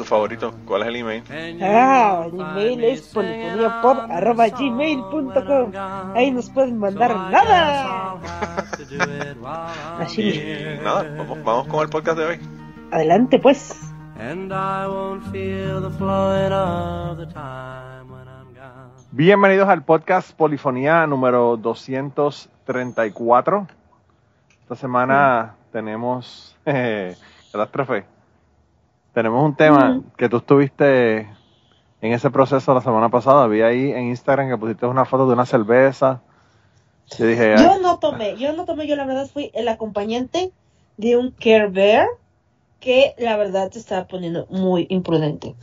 [0.00, 1.22] Tu favorito, ¿cuál es el email?
[1.60, 5.72] Ah, el email es polifoniapod.gmail.com
[6.16, 8.14] Ahí nos pueden mandar nada.
[9.98, 10.22] Así.
[10.22, 12.40] Y nada, vamos, vamos con el podcast de hoy.
[12.92, 13.92] Adelante pues.
[14.18, 18.92] And I won't feel the flowing of the time when I'm gone.
[19.12, 23.66] Bienvenidos al podcast Polifonía número 234.
[24.62, 27.14] Esta semana tenemos eh,
[27.52, 28.06] catástrofe.
[29.12, 31.20] Tenemos un tema que tú estuviste
[32.00, 33.46] en ese proceso la semana pasada.
[33.48, 36.20] Vi ahí en Instagram que pusiste una foto de una cerveza.
[37.18, 40.52] Yo dije, Yo "Ay, no tomé, yo no tomé, yo la verdad fui el acompañante
[40.96, 42.06] de un Care Bear
[42.78, 45.54] que la verdad se estaba poniendo muy imprudente.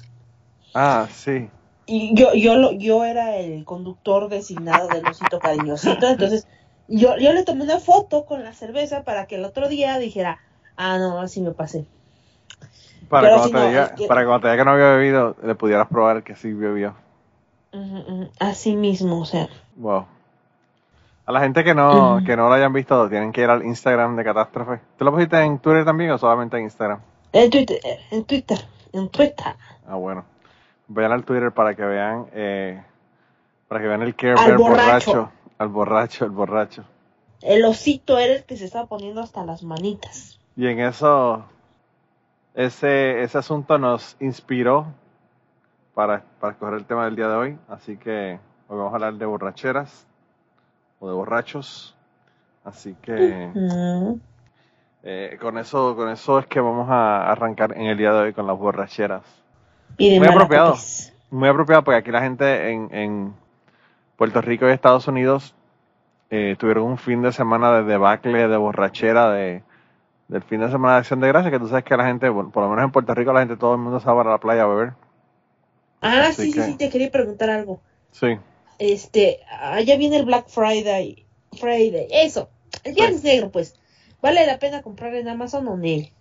[0.74, 1.50] ah, sí.
[1.86, 6.46] Y yo, yo, lo, yo era el conductor designado del osito cariñosito, entonces
[6.90, 10.40] yo, yo le tomé una foto con la cerveza para que el otro día dijera,
[10.76, 11.86] ah, no, así me pasé.
[13.10, 14.90] Para cuando, si te no, diga, es que- para cuando te diga que no había
[14.96, 16.94] bebido, le pudieras probar que sí bebió.
[17.74, 19.48] Ujú, ujú, Así mismo, o sea.
[19.76, 20.06] Wow.
[21.26, 24.16] A la gente que no, que no lo hayan visto, tienen que ir al Instagram
[24.16, 24.80] de Catástrofe.
[24.98, 27.00] ¿Tú lo pusiste en Twitter también o solamente en Instagram?
[27.34, 27.80] En Twitter,
[28.12, 28.58] en Twitter,
[28.94, 29.56] en Twitter.
[29.86, 30.24] Ah, bueno.
[30.88, 32.82] Vayan al Twitter para que vean, eh,
[33.68, 35.30] para que vean el Care Al Bear borracho.
[35.58, 36.86] Al borracho, el borracho.
[37.42, 40.40] El osito era el que se estaba poniendo hasta las manitas.
[40.56, 41.44] Y en eso,
[42.58, 44.88] ese, ese asunto nos inspiró
[45.94, 47.58] para, para escoger el tema del día de hoy.
[47.70, 50.06] Así que hoy vamos a hablar de borracheras
[51.00, 51.96] o de borrachos.
[52.66, 54.20] Así que Mm.
[55.04, 58.34] eh, con eso, con eso es que vamos a arrancar en el día de hoy
[58.34, 59.24] con las borracheras.
[59.98, 60.72] Y Muy apropiado.
[60.72, 61.14] Malacopias.
[61.32, 63.34] Muy apropiado porque aquí la gente en, en
[64.18, 65.56] Puerto Rico y Estados Unidos
[66.30, 69.64] eh, tuvieron un fin de semana de debacle, de borrachera, de,
[70.28, 72.50] del fin de semana de acción de gracias, que tú sabes que la gente, bueno,
[72.52, 74.38] por lo menos en Puerto Rico la gente, todo el mundo se va a la
[74.40, 74.94] playa a beber.
[76.02, 77.82] Ah, Así sí, que- sí, sí, te quería preguntar algo.
[78.12, 78.38] Sí,
[78.80, 81.26] Este, allá viene el Black Friday.
[81.60, 82.50] Friday, eso.
[82.84, 83.76] El viernes negro, pues.
[84.22, 86.14] ¿Vale la pena comprar en Amazon o en él?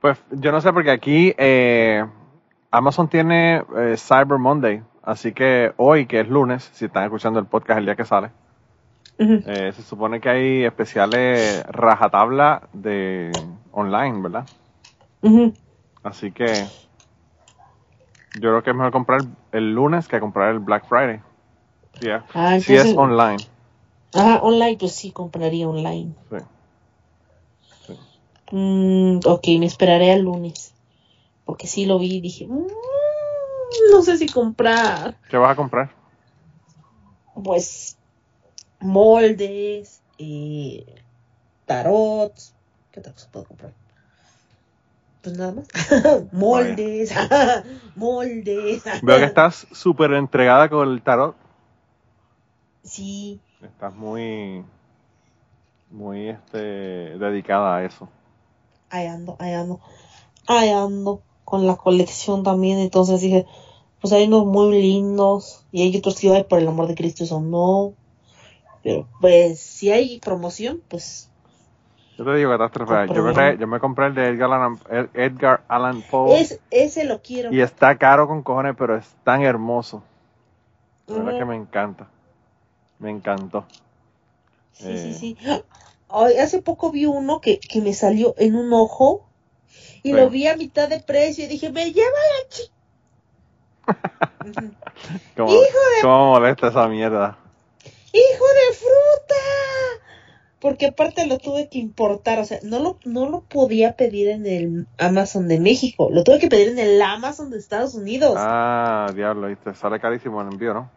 [0.00, 2.04] pues yo no sé porque aquí eh,
[2.70, 7.46] Amazon tiene eh, Cyber Monday, así que hoy, que es lunes, si están escuchando el
[7.46, 8.30] podcast el día que sale,
[9.20, 13.32] Eh, se supone que hay especiales rajatabla de
[13.72, 14.46] online, ¿verdad?
[16.02, 16.66] Así que
[18.34, 21.20] yo creo que es mejor comprar el lunes que comprar el Black Friday.
[22.00, 22.24] Yeah.
[22.32, 23.44] Ah, si es online.
[24.14, 26.14] Ah, online, pues sí, compraría online.
[27.86, 27.94] Sí.
[28.52, 30.74] Mm, ok, me esperaré al lunes.
[31.44, 32.66] Porque sí lo vi y dije, "Mm,
[33.90, 35.16] no sé si comprar.
[35.28, 35.90] ¿Qué vas a comprar?
[37.42, 37.97] Pues
[38.80, 40.84] moldes, eh,
[41.66, 42.54] tarots.
[42.90, 43.72] ¿Qué otra cosa puedo comprar?
[45.22, 45.68] Pues nada más.
[46.32, 47.12] moldes,
[47.96, 48.82] moldes.
[49.02, 51.36] Veo que estás súper entregada con el tarot.
[52.82, 54.64] Sí, Estás muy,
[55.90, 58.08] muy este, dedicada a eso.
[58.90, 59.80] ahí ando, ahí ando.
[60.46, 62.78] Ahí ando con la colección también.
[62.78, 63.46] Entonces dije,
[64.00, 65.64] pues hay unos muy lindos.
[65.72, 67.94] Y hay otros que, ay, por el amor de Cristo, eso no.
[68.82, 71.28] Pero pues si hay promoción, pues
[72.16, 72.92] Yo te digo, catástrofe.
[72.92, 73.34] Yo me, Compré.
[73.34, 76.40] traje- yo me compré el de Edgar Allan, Ed- Edgar Allan Poe.
[76.40, 77.52] es, ese lo quiero.
[77.52, 80.02] Y está caro con cojones, pero es tan hermoso.
[81.06, 82.06] La verdad que me encanta.
[82.98, 83.64] Me encantó.
[84.72, 84.98] Sí, Eh.
[84.98, 85.36] sí, sí.
[86.08, 89.26] Ay, hace poco vi uno que, que me salió en un ojo
[90.02, 90.12] y Sí.
[90.12, 92.62] lo vi a mitad de precio y dije, me lleva la chi.
[94.48, 94.70] Ujú.
[95.36, 97.38] ¿Cómo, ¡Hijo de- cómo molesta esa mierda?
[98.12, 99.34] ¡Hijo de fruta!
[100.60, 104.44] Porque aparte lo tuve que importar, o sea, no lo, no lo podía pedir en
[104.44, 108.34] el Amazon de México, lo tuve que pedir en el Amazon de Estados Unidos.
[108.36, 109.72] Ah, diablo, ¿viste?
[109.74, 110.90] Sale carísimo el envío, ¿no?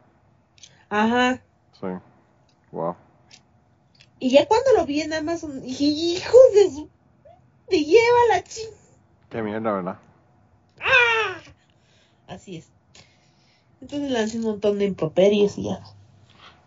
[0.90, 1.42] Ajá.
[1.80, 1.88] Sí.
[2.72, 2.96] Wow.
[4.20, 6.90] Y ya cuando lo vi en Amazon, dije, hijo de su...
[7.70, 8.62] Me lleva la chi.
[9.30, 10.00] Qué mierda, ¿verdad?
[10.80, 11.40] ¡Ah!
[12.28, 12.70] Así es.
[13.80, 15.82] Entonces lancé un montón de improperios y ya.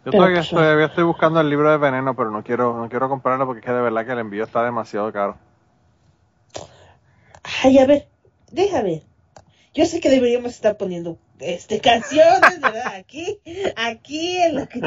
[0.04, 2.88] Yo todavía pues, estoy, todavía estoy buscando el libro de veneno, pero no quiero, no
[2.88, 5.36] quiero comprarlo porque es que de verdad que el envío está demasiado caro.
[7.62, 8.06] Ay, a ver,
[8.50, 9.02] deja ver.
[9.74, 12.86] Yo sé que deberíamos estar poniendo este canciones, ¿verdad?
[12.94, 13.40] Aquí,
[13.76, 14.80] aquí en la que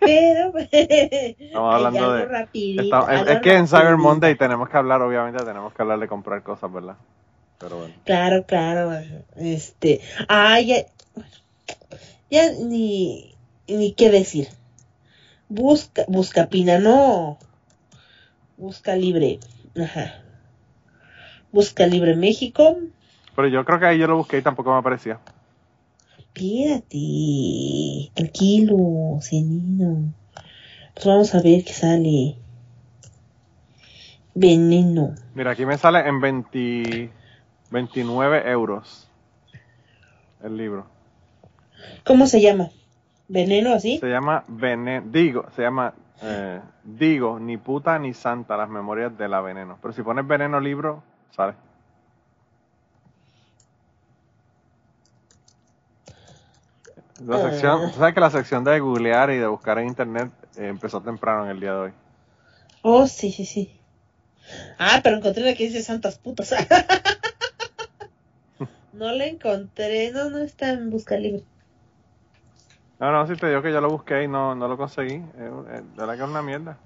[0.00, 3.96] pero Estamos hablando de- rapidito, Está- es, que en Cyber.
[3.96, 6.96] Monday tenemos que hablar, obviamente, tenemos que hablar de comprar cosas, ¿verdad?
[7.60, 7.94] Pero bueno.
[8.04, 8.92] Claro, claro.
[9.36, 10.84] Este, ah, ya,
[12.30, 13.37] ya ni,
[13.68, 14.48] ni qué decir.
[15.48, 17.38] Busca, busca Pina, no.
[18.56, 19.38] Busca libre.
[19.80, 20.22] Ajá.
[21.52, 22.78] Busca libre México.
[23.34, 25.20] Pero yo creo que ahí yo lo busqué y tampoco me aparecía.
[26.18, 30.12] Espérate, tranquilo, Cienino.
[30.94, 32.36] Pues vamos a ver qué sale.
[34.34, 35.14] Veneno.
[35.34, 37.10] Mira, aquí me sale en 20
[37.70, 39.08] 29 euros
[40.42, 40.86] el libro.
[42.04, 42.70] ¿Cómo se llama?
[43.28, 44.00] ¿Veneno así?
[44.00, 49.28] Se llama Veneno, digo, se llama, eh, digo, ni puta ni santa, las memorias de
[49.28, 49.78] la veneno.
[49.82, 51.54] Pero si pones veneno libro, sale.
[57.26, 57.40] La Ah.
[57.40, 61.44] sección, sabes que la sección de googlear y de buscar en internet eh, empezó temprano
[61.44, 61.92] en el día de hoy.
[62.82, 63.80] Oh, sí, sí, sí.
[64.78, 66.52] Ah, pero encontré la que dice santas putas.
[68.92, 71.44] no la encontré, no, no está en busca libre.
[73.00, 75.14] No, no, sí te digo que yo lo busqué y no, no lo conseguí.
[75.14, 76.76] Eh, eh, de verdad que es una mierda.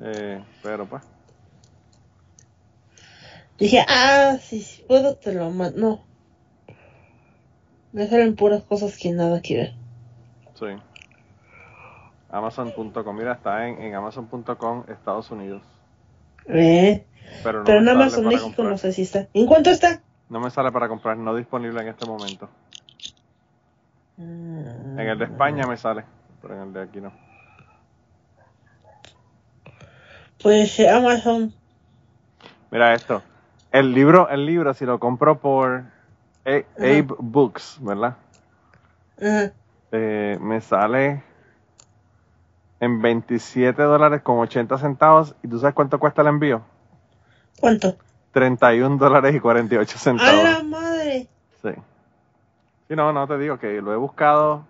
[0.00, 1.02] Eh, pero pues,
[3.58, 5.78] Dije, ah, sí, sí, puedo, te lo mando.
[5.80, 6.06] No.
[7.92, 9.74] Me salen puras cosas que nada que ver.
[10.54, 10.66] sí.
[12.30, 15.62] Amazon.com, mira, está en, en Amazon.com Estados Unidos.
[16.48, 17.06] Eh,
[17.44, 18.72] Pero no pero en para México comprar.
[18.72, 19.28] no sé si está.
[19.34, 20.02] ¿En cuánto está?
[20.30, 22.48] No me sale para comprar, no disponible en este momento.
[24.18, 26.04] En el de España me sale,
[26.40, 27.12] pero en el de aquí no.
[30.42, 31.52] Pues eh, Amazon.
[32.70, 33.22] Mira esto.
[33.70, 35.84] El libro, el libro, si lo compro por
[36.44, 38.16] A- Abe Books, ¿verdad?
[39.92, 41.22] Eh, me sale
[42.80, 45.34] en 27 dólares con 80 centavos.
[45.42, 46.62] ¿Y tú sabes cuánto cuesta el envío?
[47.60, 47.96] ¿Cuánto?
[48.32, 50.44] 31 dólares y 48 ¡A centavos.
[50.44, 51.28] la madre!
[51.62, 51.68] Sí.
[52.92, 54.66] Sí, no, no te digo que lo he buscado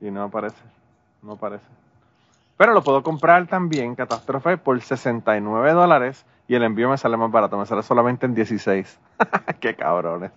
[0.00, 0.60] y no aparece.
[1.22, 1.64] No aparece.
[2.56, 7.30] Pero lo puedo comprar también, Catástrofe, por 69 dólares y el envío me sale más
[7.30, 7.56] barato.
[7.56, 8.98] Me sale solamente en 16.
[9.60, 10.32] Qué cabrones.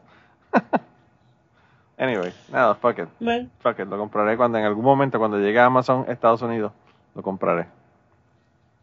[1.98, 3.10] anyway, nada, fuck it.
[3.20, 3.88] Bueno, Fuck it.
[3.88, 6.74] Lo compraré cuando en algún momento, cuando llegue a Amazon Estados Unidos,
[7.16, 7.66] lo compraré.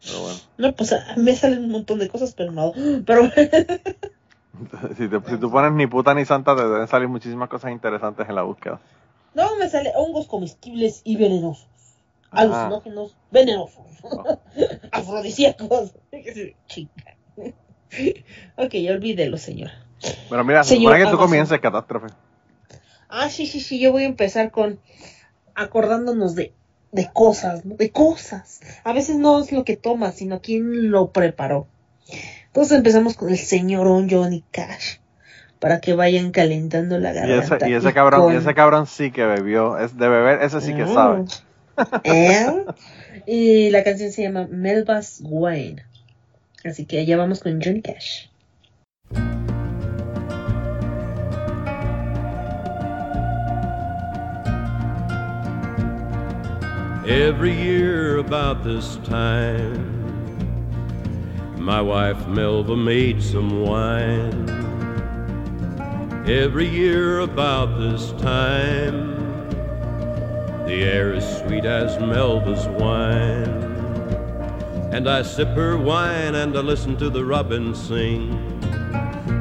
[0.03, 0.39] Pero bueno.
[0.57, 2.73] no, pues ah, me salen un montón de cosas, pero no.
[3.05, 3.21] Pero
[4.97, 8.27] Si, te- si tú pones ni puta ni santa, te deben salir muchísimas cosas interesantes
[8.27, 8.79] en la búsqueda.
[9.33, 11.67] no, me sale hongos comestibles y venenosos.
[12.31, 12.41] Ah.
[12.41, 13.85] Alucinógenos, venenosos.
[14.91, 15.93] Afrodisíacos.
[16.67, 17.17] Chica.
[18.57, 19.73] ok, ya olvídelo, señora.
[20.29, 22.07] Pero mira, se Señor supone que tú comiences catástrofe.
[23.09, 24.79] Ah, sí, sí, sí, yo voy a empezar con
[25.53, 26.53] acordándonos de,
[26.91, 27.75] de cosas, ¿no?
[27.75, 28.61] De cosas.
[28.83, 31.67] A veces no es lo que tomas, sino quién lo preparó.
[32.53, 34.97] Entonces empezamos con el señor Johnny Cash.
[35.59, 37.55] Para que vayan calentando la Y garganta.
[37.57, 39.77] ese, y ese cabrón, con- y ese cabrón sí que bebió.
[39.77, 40.93] Es de beber, ese sí que Mm.
[40.93, 41.25] sabe.
[42.03, 42.65] ¿Eh?
[43.27, 45.83] Y la canción se llama Melba's Wine.
[46.65, 48.25] Así que allá vamos con Johnny Cash.
[57.05, 60.00] Every year about this time,
[61.61, 64.49] my wife Melva made some wine.
[66.27, 69.15] Every year about this time,
[70.65, 73.69] the air is sweet as Melva's wine.
[74.91, 78.33] And I sip her wine and I listen to the robin sing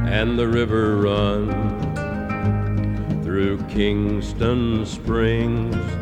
[0.06, 1.48] and the river run
[3.22, 5.99] through Kingston Springs.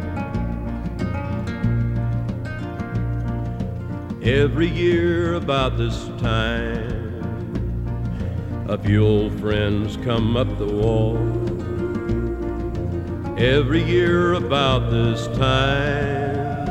[4.29, 7.25] Every year about this time,
[8.69, 11.17] a few old friends come up the wall.
[13.39, 16.69] Every year about this time,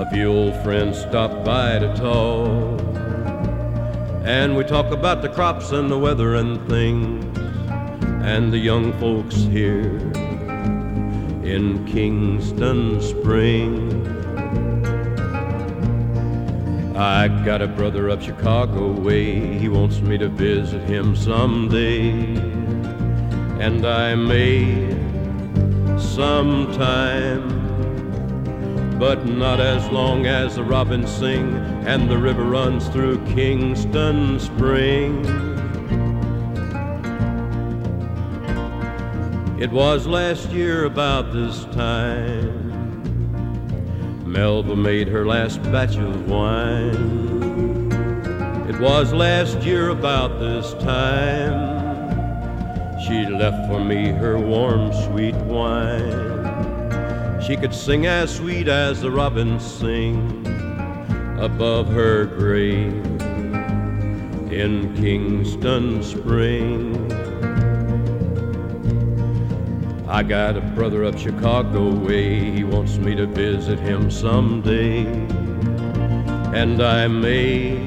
[0.00, 2.80] a few old friends stop by to talk.
[4.24, 7.38] And we talk about the crops and the weather and things,
[8.24, 9.96] and the young folks here
[11.44, 14.01] in Kingston Springs.
[16.94, 19.58] I got a brother up Chicago way.
[19.58, 22.10] He wants me to visit him someday.
[23.58, 24.90] And I may
[25.98, 27.48] sometime,
[28.98, 31.54] but not as long as the robins sing
[31.86, 35.24] and the river runs through Kingston Spring.
[39.58, 42.61] It was last year about this time
[44.32, 47.92] Melva made her last batch of wine.
[48.66, 51.52] It was last year about this time.
[53.04, 56.32] She left for me her warm, sweet wine.
[57.42, 60.46] She could sing as sweet as the robins sing
[61.38, 63.04] above her grave
[64.50, 67.21] in Kingston Spring.
[70.12, 75.06] I got a brother up Chicago way, he wants me to visit him someday.
[76.52, 77.82] And I may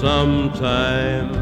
[0.00, 1.32] sometime,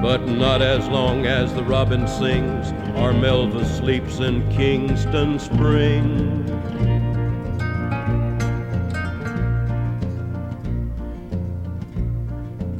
[0.00, 6.44] but not as long as the robin sings or Melva sleeps in Kingston Spring.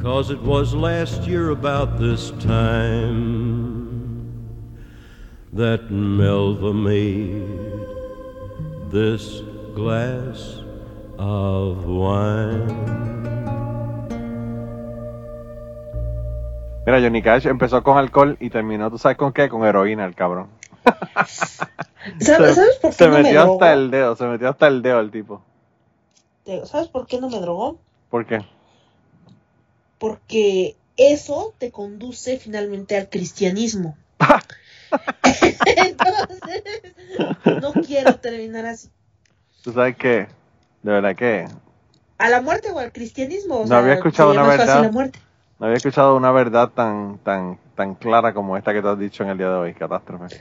[0.01, 3.62] Cause it was last year about this time
[5.55, 7.45] that Melva made
[8.91, 9.41] this
[9.75, 10.61] glass
[11.19, 13.13] of wine.
[16.85, 19.47] Mira, Johnny Cash empezó con alcohol y terminó, ¿tú sabes con qué?
[19.47, 20.49] Con heroína, el cabrón.
[22.19, 23.53] ¿Sabes, ¿sabes por qué se no me metió drogó?
[23.53, 25.41] hasta el dedo, se metió hasta el dedo el tipo.
[26.65, 27.79] ¿Sabes por qué no me drogó?
[28.09, 28.41] ¿Por qué?
[29.97, 33.95] Porque eso te conduce finalmente al cristianismo.
[35.65, 36.63] Entonces,
[37.61, 38.89] no quiero terminar así.
[39.63, 40.27] ¿Tú sabes qué?
[40.81, 41.47] De verdad que
[42.17, 43.57] ¿A la muerte o al cristianismo?
[43.57, 44.91] O No sea, había escuchado una verdad.
[44.91, 49.23] no había escuchado una verdad tan, tan, tan clara como esta que te has dicho
[49.23, 50.39] en el día de hoy, catástrofe.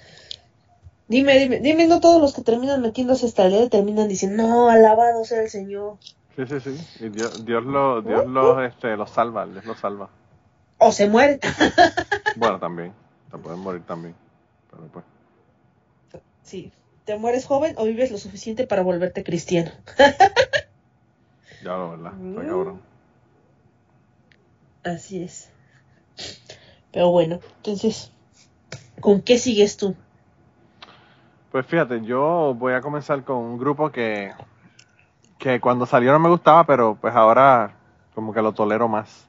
[1.09, 5.25] Dime, dime, dime, no todos los que terminan metiéndose hasta el terminan diciendo, no, alabado
[5.25, 5.97] sea el Señor.
[6.37, 7.05] Sí, sí, sí.
[7.05, 10.09] Y Dios, Dios lo, Dios lo, este, lo salva, Dios lo salva.
[10.79, 11.39] O se mueren.
[12.37, 12.93] Bueno, también.
[13.31, 14.15] Te pueden morir también.
[14.73, 15.05] Pero pues.
[16.43, 16.73] sí,
[17.05, 19.71] te mueres joven o vives lo suficiente para volverte cristiano.
[21.63, 22.13] Ya lo, ¿verdad?
[22.15, 22.47] Está Mm.
[22.49, 22.81] cabrón.
[24.85, 25.49] Así es.
[26.91, 28.11] Pero bueno, entonces,
[29.01, 29.95] ¿con qué sigues tú?
[31.53, 34.33] Pues fíjate, yo voy a comenzar con un grupo que,
[35.39, 37.75] que cuando salió no me gustaba, pero pues ahora
[38.15, 39.29] como que lo tolero más.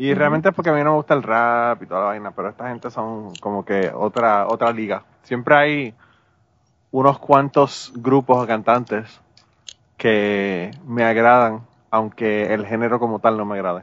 [0.00, 2.30] Y realmente es porque a mí no me gusta el rap y toda la vaina,
[2.30, 5.02] pero esta gente son como que otra, otra liga.
[5.22, 5.94] Siempre hay
[6.92, 9.20] unos cuantos grupos o cantantes
[9.96, 13.82] que me agradan, aunque el género como tal no me agrade.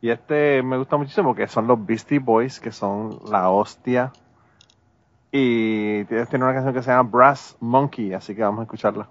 [0.00, 4.10] Y este me gusta muchísimo porque son los Beastie Boys, que son la hostia.
[5.30, 9.08] Y tiene una canción que se llama Brass Monkey, así que vamos a escucharla.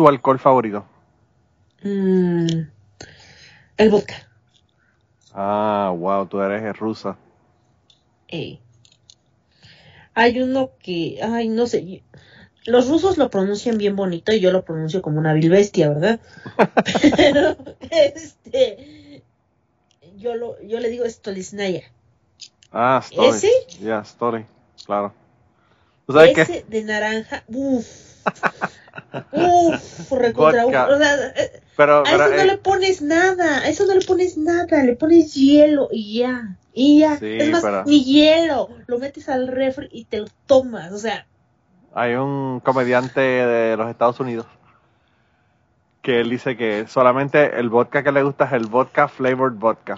[0.00, 0.86] Tu alcohol favorito?
[1.82, 2.70] Mm,
[3.76, 4.14] el vodka.
[5.34, 7.18] Ah, wow, tú eres rusa.
[8.28, 8.62] Ey.
[10.14, 12.02] Hay uno que, ay, no sé.
[12.64, 16.20] Los rusos lo pronuncian bien bonito y yo lo pronuncio como una vil bestia, ¿verdad?
[17.16, 17.58] Pero,
[17.90, 19.22] este,
[20.16, 21.82] yo lo, yo le digo Stolisnaya.
[22.72, 23.36] Ah, Story.
[23.36, 23.50] ¿Ese?
[23.82, 24.46] Ya, Story,
[24.86, 25.12] claro.
[26.06, 26.40] ¿Tú sabes qué?
[26.40, 28.09] Ese de naranja, uff.
[29.32, 33.58] Uff, recontra, uf, o sea, eh, Pero, a pero, eso no eh, le pones nada,
[33.58, 37.16] a eso no le pones nada, le pones hielo y ya, y ya.
[37.18, 40.98] Sí, es más, pero- ni hielo, lo metes al refri y te lo tomas, o
[40.98, 41.26] sea,
[41.94, 44.46] hay un comediante de los Estados Unidos
[46.02, 49.96] que él dice que solamente el vodka que le gusta es el vodka flavored vodka.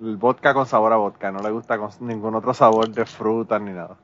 [0.00, 3.58] El vodka con sabor a vodka, no le gusta con ningún otro sabor de fruta
[3.58, 3.96] ni nada.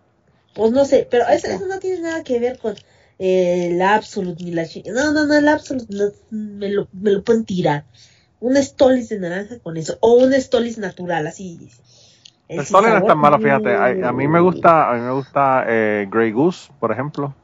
[0.54, 2.74] pues no sé, pero eso no tiene nada que ver con
[3.18, 7.22] eh, el Absolute ni la No, no, no, el Absolute no, me, lo, me lo
[7.22, 7.84] pueden tirar.
[8.40, 11.58] Un Stolis de naranja con eso, o un Stolis natural, así.
[12.48, 13.74] El sol no es tan malo, fíjate.
[13.74, 17.34] A, a mí me gusta, a mí me gusta eh, Grey Goose, por ejemplo.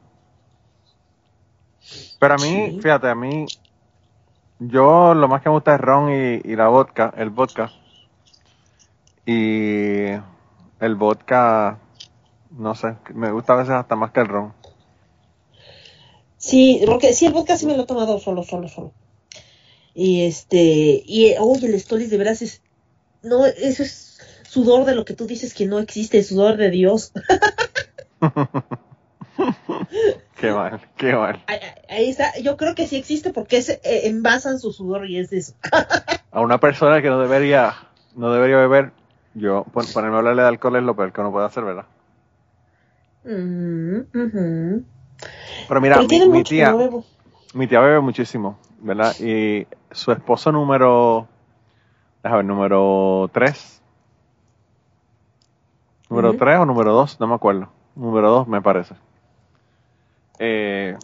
[2.19, 2.79] Pero a mí, Sí.
[2.81, 3.45] fíjate, a mí,
[4.59, 7.71] yo lo más que me gusta es ron y, y la vodka, el vodka.
[9.25, 10.05] Y
[10.79, 11.77] el vodka,
[12.51, 14.53] no sé, me gusta a veces hasta más que el ron.
[16.37, 18.91] Sí, porque sí, el vodka sí me lo he tomado solo, solo, solo.
[19.93, 22.61] Y este, y oye, el Stolis de veras es,
[23.23, 24.19] no, eso es
[24.49, 27.11] sudor de lo que tú dices que no existe, sudor de Dios.
[30.39, 31.41] Qué mal, qué mal.
[31.47, 35.17] Ahí, ahí está, yo creo que sí existe porque es, eh, envasan su sudor y
[35.17, 35.53] es de eso.
[36.31, 37.73] A una persona que no debería,
[38.15, 38.91] no debería beber,
[39.33, 41.85] yo pon- ponerme a hablarle de alcohol es lo peor que uno puede hacer, ¿verdad?
[43.23, 44.85] Mm, ujú.
[45.67, 46.75] Pero mira, Pero mi, tía.
[47.53, 49.15] Mi tía bebe muchísimo, ¿verdad?
[49.19, 51.27] Y su esposo número,
[52.23, 53.81] déjame ver, número 3.
[56.09, 56.33] Número.
[56.33, 57.69] 3 o número 2, no me acuerdo.
[57.95, 58.95] Número 2 me parece.
[60.37, 60.97] Eh,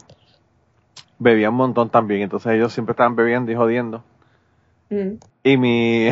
[1.18, 4.04] bebía un montón también, entonces ellos siempre estaban bebiendo y jodiendo.
[4.90, 5.14] Mm.
[5.44, 6.10] Y mi,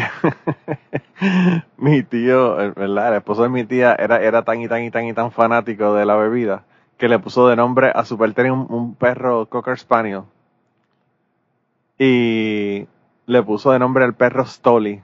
[1.77, 3.09] mi tío, el- ¿verdad?
[3.09, 5.93] El esposo de mi tía era, era tan y tan y tan y tan fanático
[5.93, 6.63] de la bebida
[6.99, 10.23] que le puso de nombre a su perro un, un perro Cocker Spaniel.
[11.97, 12.87] Y
[13.25, 15.01] le puso de nombre al perro Stoli.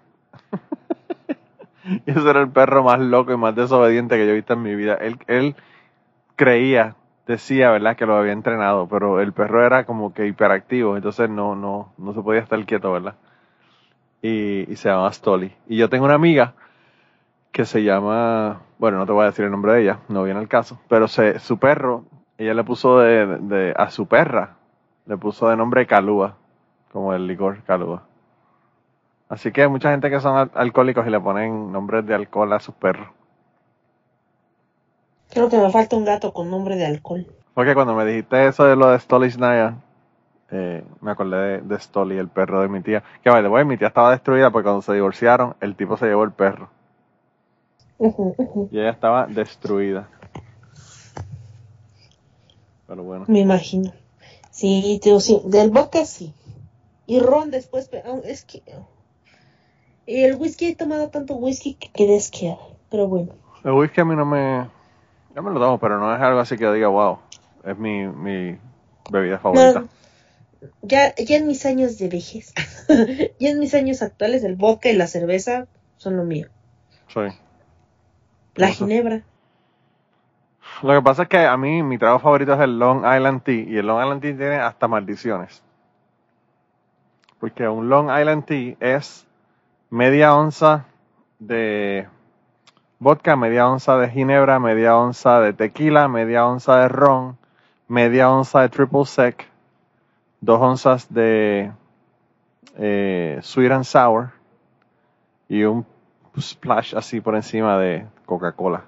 [1.84, 4.62] y ese era el perro más loco y más desobediente que yo he visto en
[4.62, 4.96] mi vida.
[4.96, 5.56] Él, él
[6.36, 7.96] creía, decía, ¿verdad?
[7.96, 12.14] Que lo había entrenado, pero el perro era como que hiperactivo, entonces no, no, no
[12.14, 13.16] se podía estar quieto, ¿verdad?
[14.26, 15.54] y, y se llama Stoli.
[15.68, 16.54] Y yo tengo una amiga
[17.56, 20.42] que se llama, bueno, no te voy a decir el nombre de ella, no viene
[20.42, 22.04] el caso, pero se, su perro,
[22.38, 24.58] ella le puso de, de- a su perra,
[25.06, 26.36] le puso de nombre Calúa,
[26.92, 28.04] como el licor Calúa.
[29.30, 32.52] Así que hay mucha gente que son al- alcohólicos y le ponen nombres de alcohol
[32.52, 33.08] a sus perros.
[35.30, 37.26] Creo que me falta un gato con nombre de alcohol.
[37.54, 39.76] Porque cuando me dijiste eso de lo de Stolichnaya,
[40.52, 43.02] eh, me acordé de, de Stoli, el perro de mi tía.
[43.24, 46.34] Que way, mi tía estaba destruida porque cuando se divorciaron, el tipo se llevó el
[46.34, 46.68] perro.
[48.00, 50.10] Y ella estaba destruida.
[52.88, 53.26] Pero bueno.
[53.28, 53.94] Me imagino.
[54.52, 55.42] Sí, tío, sí.
[55.46, 56.34] Del vodka sí.
[57.08, 58.64] Y ron después, pero es que
[60.08, 62.60] el whisky he tomado tanto whisky que quedé asqueada.
[62.90, 63.34] Pero bueno.
[63.64, 64.68] El whisky a mí no me...
[65.36, 67.18] Yo me lo tomo, pero no es algo así que diga, wow,
[67.66, 68.58] es mi, mi
[69.10, 69.82] bebida favorita.
[69.82, 69.90] No,
[70.82, 72.54] ya, ya en mis años de vejez,
[73.40, 76.48] ya en mis años actuales, el vodka y la cerveza son lo mío.
[77.14, 77.20] Sí.
[78.56, 78.86] La Eso.
[78.86, 79.22] ginebra.
[80.82, 83.64] Lo que pasa es que a mí mi trago favorito es el Long Island Tea
[83.68, 85.64] y el Long Island Tea tiene hasta maldiciones.
[87.40, 89.26] Porque un Long Island Tea es
[89.90, 90.86] media onza
[91.40, 92.08] de
[93.00, 97.38] vodka, media onza de ginebra, media onza de tequila, media onza de ron,
[97.88, 99.48] media onza de triple sec,
[100.42, 101.72] dos onzas de
[102.78, 104.32] eh, sweet and sour
[105.48, 105.86] y un
[106.40, 108.86] splash así por encima de Coca-Cola.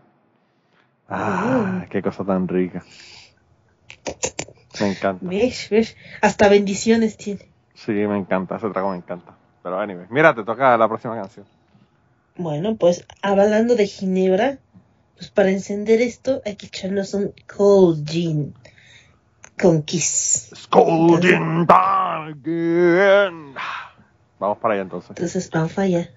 [1.09, 2.83] Ah, qué cosa tan rica.
[4.79, 5.25] Me encanta.
[5.25, 5.69] ¿Ves?
[5.69, 5.95] ¿Ves?
[6.21, 7.49] Hasta bendiciones tiene.
[7.73, 8.57] Sí, me encanta.
[8.57, 9.35] Ese trago me encanta.
[9.63, 11.45] Pero anyway, mira, te toca la próxima canción.
[12.35, 14.59] Bueno, pues hablando de ginebra,
[15.15, 18.53] pues para encender esto hay que echarnos un cold gin
[19.59, 20.51] con kiss.
[20.69, 23.55] Golden time again.
[24.39, 25.09] Vamos para allá entonces.
[25.09, 26.11] Entonces, vamos allá.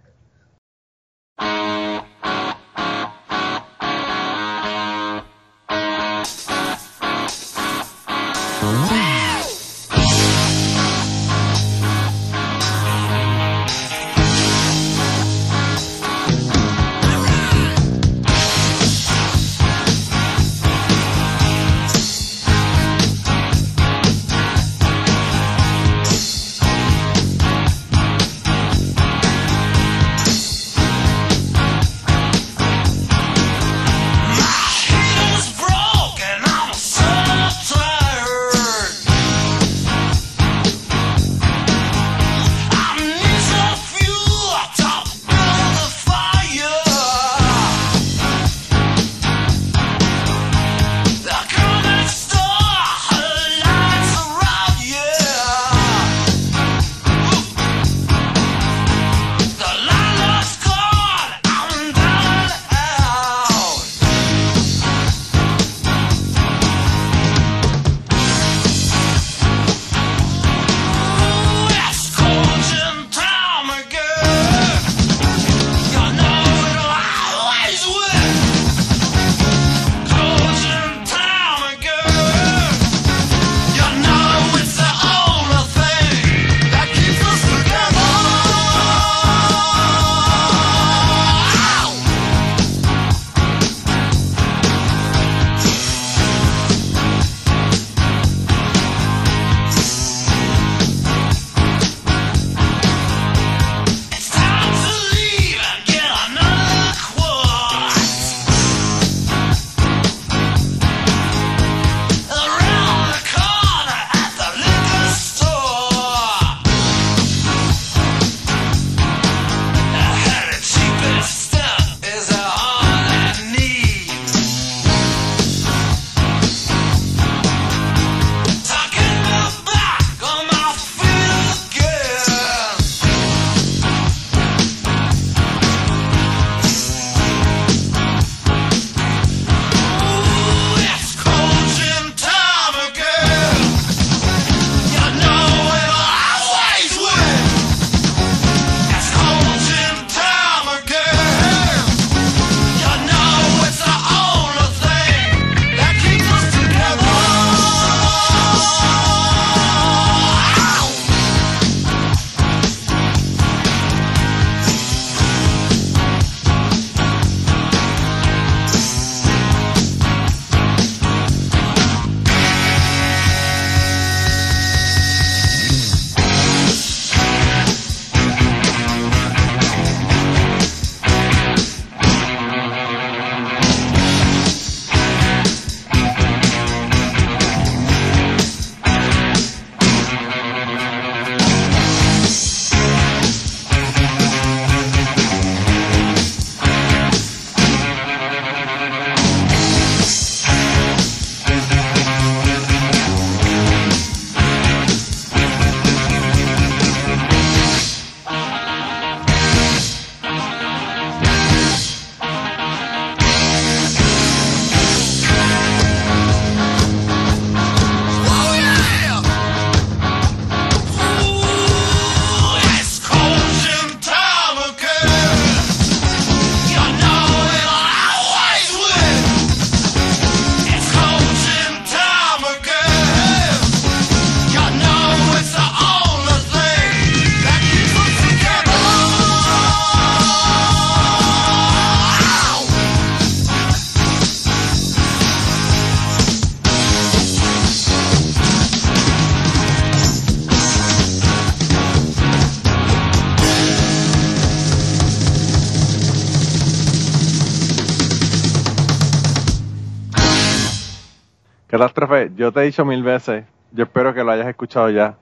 [262.40, 265.14] Yo te he dicho mil veces, yo espero que lo hayas escuchado ya.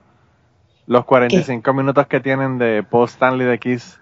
[0.87, 3.99] Los 45 minutos que tienen de Paul Stanley de Kiss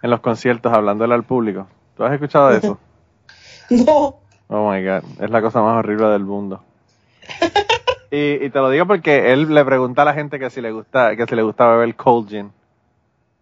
[0.00, 1.66] en los conciertos hablándole al público.
[1.94, 2.78] ¿Tú has escuchado de eso?
[3.70, 4.14] No.
[4.48, 6.62] Oh my god, es la cosa más horrible del mundo.
[8.10, 10.72] Y, y te lo digo porque él le pregunta a la gente que si le
[10.72, 12.50] gusta, que si le gusta beber cold gin,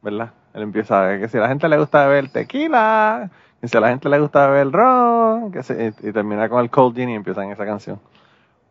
[0.03, 0.33] ¿verdad?
[0.53, 3.81] Él empieza a que si a la gente le gusta beber tequila, que si a
[3.81, 7.09] la gente le gusta beber ron, que si- y, y termina con el cold gin
[7.11, 8.01] y empieza en esa canción.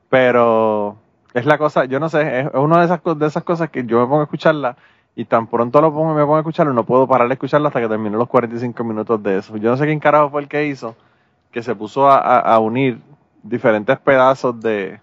[0.09, 0.97] Pero
[1.33, 3.99] es la cosa, yo no sé, es una de esas, de esas cosas que yo
[3.99, 4.77] me pongo a escucharla
[5.15, 7.67] y tan pronto lo pongo y me pongo a escucharlo, no puedo parar de escucharlo
[7.67, 9.57] hasta que termine los 45 minutos de eso.
[9.57, 10.95] Yo no sé quién carajo fue el que hizo,
[11.51, 12.99] que se puso a, a- a unir
[13.43, 14.99] diferentes pedazos de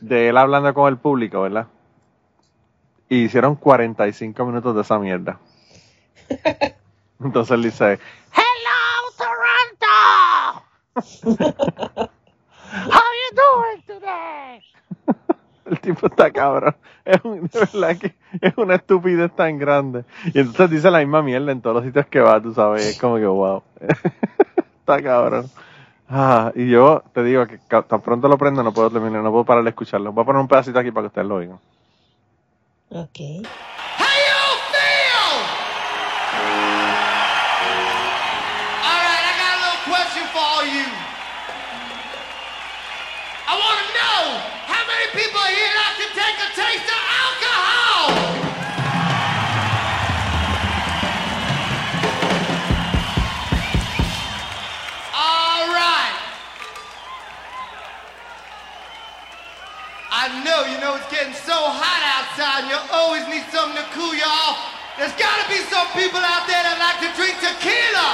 [0.00, 1.66] de él hablando con el público, ¿verdad?
[3.08, 5.38] Y hicieron 45 minutos de esa mierda.
[7.20, 7.98] Entonces él dice,
[8.34, 9.12] Hello,
[10.96, 11.91] Toronto.
[16.02, 16.74] está cabrón.
[17.04, 17.20] Es
[18.56, 20.04] una estupidez tan grande.
[20.32, 22.86] Y entonces dice la misma mierda en todos los sitios que va, tú sabes.
[22.86, 23.62] Es como que wow.
[24.80, 25.50] está cabrón.
[26.08, 29.44] Ah, y yo te digo que tan pronto lo prendo no puedo terminar, no puedo
[29.44, 30.12] parar de escucharlo.
[30.12, 31.58] Voy a poner un pedacito aquí para que ustedes lo oigan.
[32.90, 33.46] Ok.
[60.32, 63.84] I know, you know, it's getting so hot outside and you always need something to
[63.92, 64.64] cool you off.
[64.96, 68.08] There's gotta be some people out there that like to drink tequila.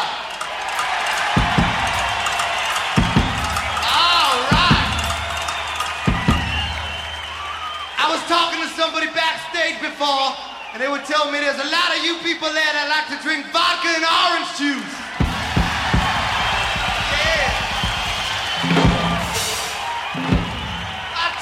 [3.87, 4.91] All right.
[8.03, 10.35] I was talking to somebody backstage before,
[10.75, 13.19] and they were telling me there's a lot of you people there that like to
[13.23, 15.08] drink vodka and orange juice.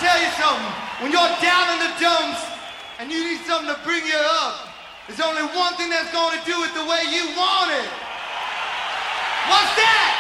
[0.07, 0.75] Tell you something.
[1.03, 2.39] When you're down in the dumps
[3.03, 4.71] and you need something to bring you up,
[5.11, 7.91] there's only one thing that's going to do it the way you want it.
[9.51, 10.11] What's that?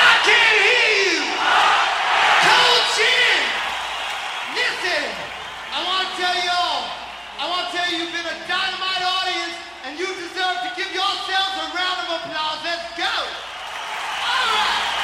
[0.00, 1.20] I can't hear you.
[2.48, 3.40] Cold chin.
[4.56, 5.04] Listen,
[5.76, 6.88] I want to tell you all.
[7.36, 10.88] I want to tell you you've been a dynamite audience and you deserve to give
[10.96, 12.60] yourselves a round of applause.
[12.64, 13.04] Let's go.
[13.04, 14.99] All right.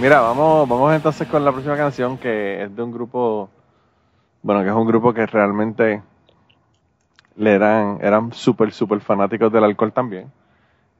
[0.00, 3.50] Mira, vamos, vamos entonces con la próxima canción que es de un grupo,
[4.42, 6.00] bueno, que es un grupo que realmente
[7.34, 10.30] le eran, eran súper, súper fanáticos del alcohol también.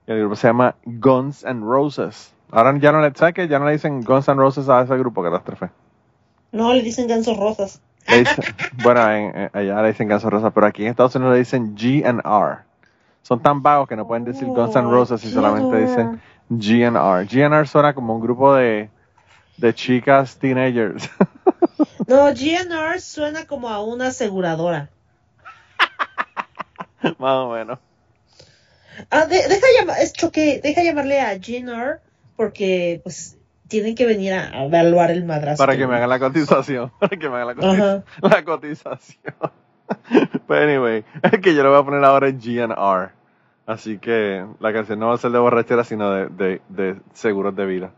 [0.07, 2.35] Y el grupo se llama Guns N' Roses.
[2.51, 3.47] Ahora ya no le, ¿sabes qué?
[3.47, 5.71] Ya no le dicen Guns N' Roses a ese grupo, catástrofe.
[6.51, 7.81] No, le dicen gansos rosas.
[8.09, 8.45] Le dicen-
[8.83, 11.39] bueno, en- en- allá le dicen Guns N' Roses, pero aquí en Estados Unidos le
[11.41, 12.59] dicen G&R.
[13.23, 17.27] Son tan vagos que no pueden decir Guns N' Roses y solamente dicen G&R.
[17.29, 18.89] G&R suena como un grupo de,
[19.59, 21.09] de chicas teenagers.
[22.07, 24.89] No, GNR suena como a una aseguradora.
[27.19, 27.79] Más o menos.
[29.11, 32.01] Ah, de- deja llamar, es choque, deja llamarle a GNR
[32.37, 33.37] porque pues
[33.69, 35.59] tienen que venir a evaluar el madrazo.
[35.63, 36.91] Para que me hagan la cotización.
[36.99, 39.35] Para que me hagan la, cotiz- la cotización.
[40.49, 43.11] Pero anyway, es que yo lo voy a poner ahora en GNR.
[43.67, 47.55] Así que la canción no va a ser de borrachera, sino de, de, de seguros
[47.55, 47.91] de vida.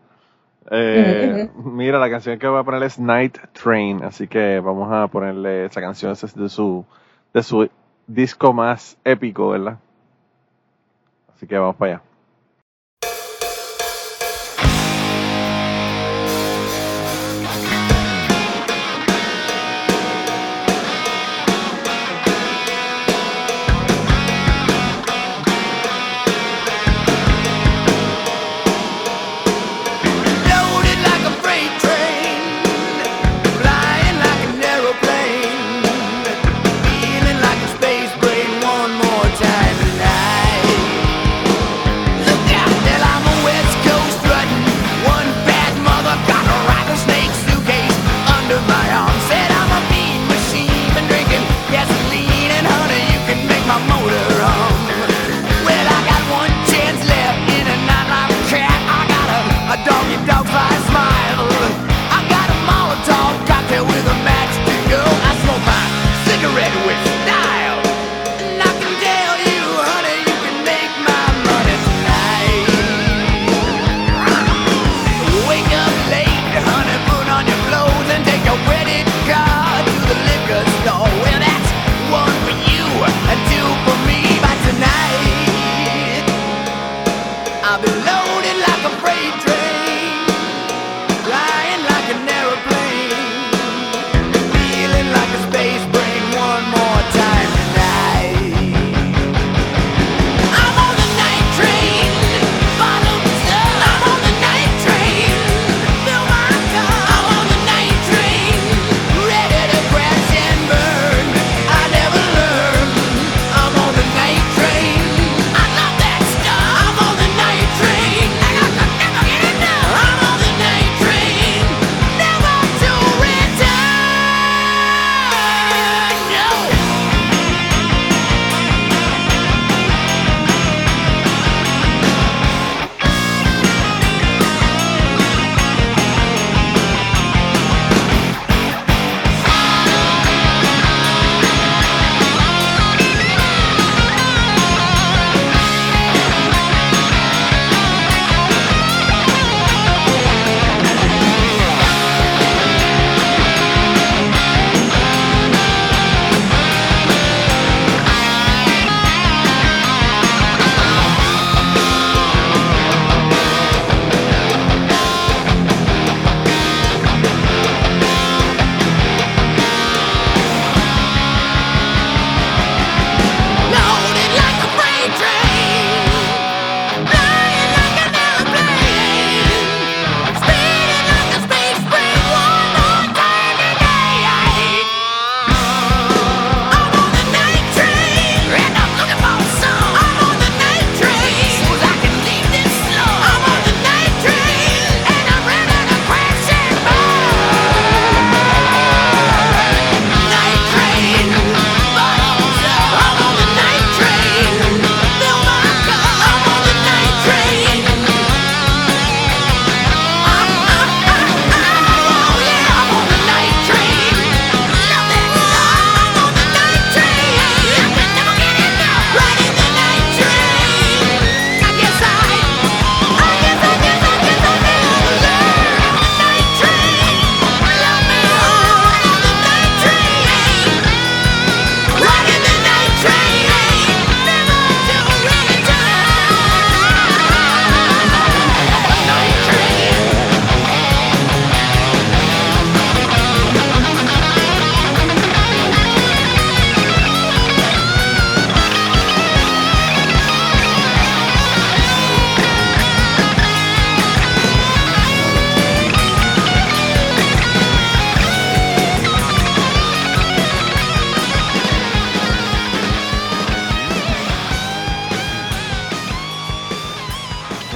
[0.70, 4.02] Eh, Mira, la canción que voy a poner es Night Train.
[4.04, 6.84] Así que vamos a ponerle esa canción es de su,
[7.32, 7.68] de su
[8.06, 9.78] disco más épico, ¿verdad?
[11.34, 12.02] Así que vamos para allá.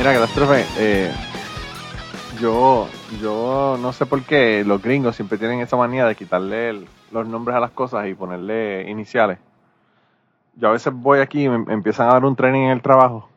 [0.04, 1.10] Mira, catástrofe, eh,
[2.38, 2.86] yo,
[3.22, 7.56] yo no sé por qué los gringos siempre tienen esa manía de quitarle los nombres
[7.56, 9.38] a las cosas y ponerle iniciales.
[10.56, 12.82] Yo a veces voy aquí y me, me empiezan a dar un training en el
[12.82, 13.30] trabajo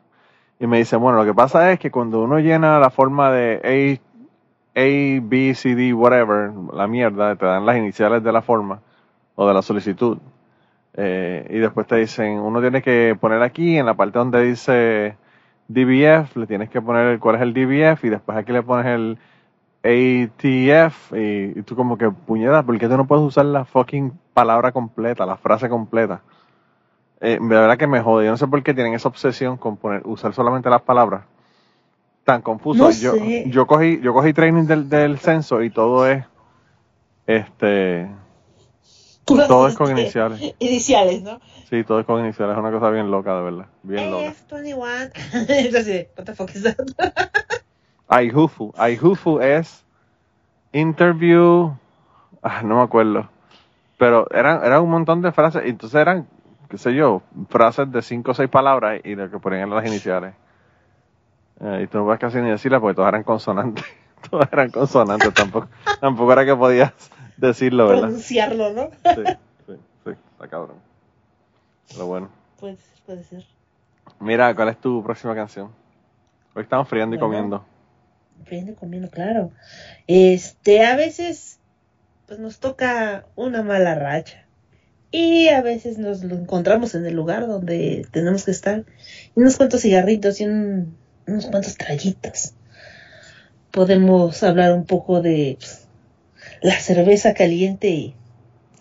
[0.60, 4.00] y me dicen, bueno, lo que pasa es que cuando uno llena la forma de
[4.76, 8.80] A, A, B, C, D, whatever, la mierda, te dan las iniciales de la forma
[9.36, 10.18] o de la solicitud.
[10.92, 15.16] Eh, y después te dicen, uno tiene que poner aquí en la parte donde dice
[15.68, 18.86] DBF, le tienes que poner el, cuál es el DBF y después aquí le pones
[18.86, 19.18] el
[19.84, 24.12] ATF y, y tú como que puñetas, ¿por qué tú no puedes usar la fucking
[24.34, 26.22] palabra completa, la frase completa?
[27.20, 29.76] Eh, de verdad que me jode, yo no sé por qué tienen esa obsesión con
[29.76, 31.24] poner, usar solamente las palabras.
[32.24, 32.84] Tan confuso.
[32.84, 33.50] No yo, sé.
[33.50, 36.24] yo cogí, yo cogí training del, del censo y todo es
[37.26, 38.08] este
[39.36, 40.40] todo es con iniciales.
[40.58, 41.40] Iniciales, ¿no?
[41.68, 43.66] Sí, todo es con iniciales, es una cosa bien loca, de verdad.
[43.82, 44.32] Bien loca.
[44.48, 45.10] AF21.
[45.48, 46.76] Entonces, what the fuck is that?
[48.08, 48.72] Aihufu.
[48.76, 49.84] Aihufu es
[50.72, 51.74] interview.
[52.42, 53.28] ah, no me acuerdo.
[53.98, 55.62] Pero eran, eran un montón de frases.
[55.66, 56.26] Y entonces eran,
[56.70, 60.34] qué sé yo, frases de cinco o seis palabras y lo que ponían las iniciales.
[61.60, 63.84] Eh, y tú no puedes casi ni decirlas porque todas eran consonantes.
[64.30, 65.34] todas eran consonantes.
[65.34, 65.68] tampoco,
[66.00, 66.92] tampoco era que podías
[67.38, 68.02] decirlo, ¿verdad?
[68.02, 68.90] Pronunciarlo, ¿no?
[69.14, 69.22] Sí,
[69.66, 69.72] sí,
[70.04, 70.10] sí.
[70.32, 70.76] Está cabrón.
[71.90, 72.28] Pero bueno.
[72.60, 73.44] Puede ser, puede ser.
[74.20, 75.70] Mira, ¿cuál es tu próxima canción?
[76.54, 77.64] Hoy estamos friando y comiendo.
[78.44, 79.50] Friendo y comiendo, claro.
[80.06, 81.58] Este, a veces,
[82.26, 84.44] pues nos toca una mala racha.
[85.10, 88.84] Y a veces nos lo encontramos en el lugar donde tenemos que estar.
[89.34, 92.52] Y unos cuantos cigarritos y un- unos cuantos traguitos.
[93.70, 95.87] Podemos hablar un poco de pues,
[96.62, 98.14] la cerveza caliente y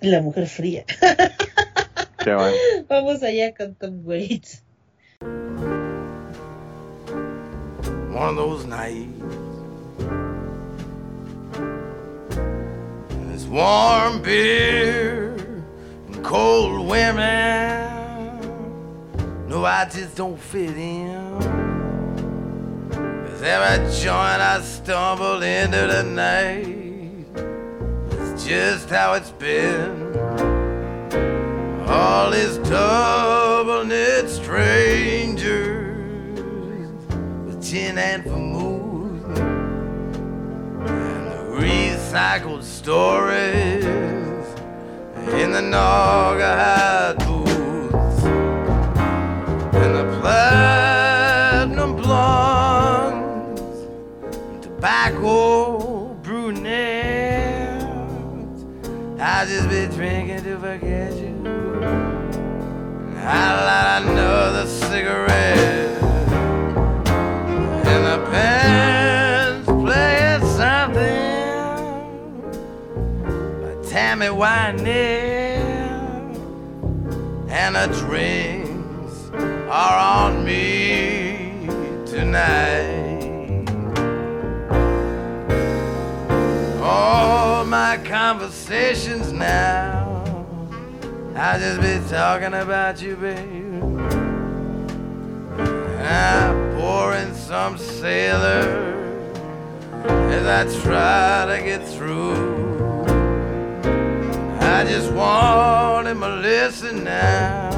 [0.02, 0.86] la mujer fría.
[2.24, 2.56] Qué bueno.
[2.88, 4.64] Vamos allá con Tom Waits.
[8.18, 9.22] one of those nights.
[13.12, 15.36] And it's warm beer
[16.08, 17.86] and cold women.
[19.48, 21.38] No, I just don't fit in.
[22.90, 26.77] Cause every joint I stumbled into tonight is
[28.48, 30.16] just how it's been.
[31.86, 36.00] All these double knit strangers
[37.46, 39.38] with gin and vermouth
[40.88, 43.84] and the recycled stories
[45.34, 48.24] in the Naugahyde booths
[49.76, 53.62] and the platinum blondes
[54.32, 55.67] and tobacco
[59.38, 61.30] I just be drinking to forget you.
[63.18, 66.02] I light another cigarette
[67.86, 71.04] and the band's playing something
[73.62, 74.88] by Tammy Wynette
[77.52, 79.30] and the drinks
[79.70, 81.68] are on me
[82.08, 82.97] tonight.
[87.10, 90.26] All my conversations now,
[91.38, 93.82] I just be talking about you, babe.
[96.02, 98.68] I pour in some sailor
[100.04, 102.34] as I try to get through.
[104.60, 107.70] I just want him to listen now.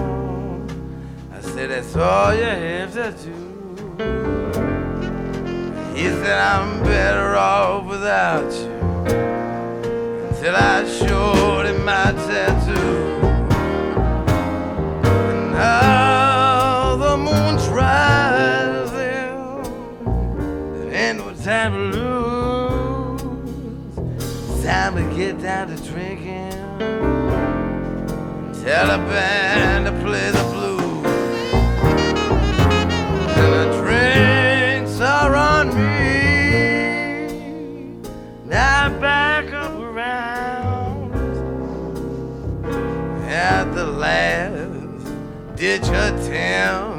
[1.32, 3.36] I said, that's all you have to do.
[5.96, 8.79] He said, I'm better off without you.
[9.10, 12.97] Until I showed him my tattoo.
[15.30, 19.38] And now the moon's rising.
[20.93, 23.22] Ain't no time to lose.
[24.64, 26.57] Time to get down to drinking.
[28.64, 30.32] Tell the band to play
[44.00, 46.99] last ditch attempt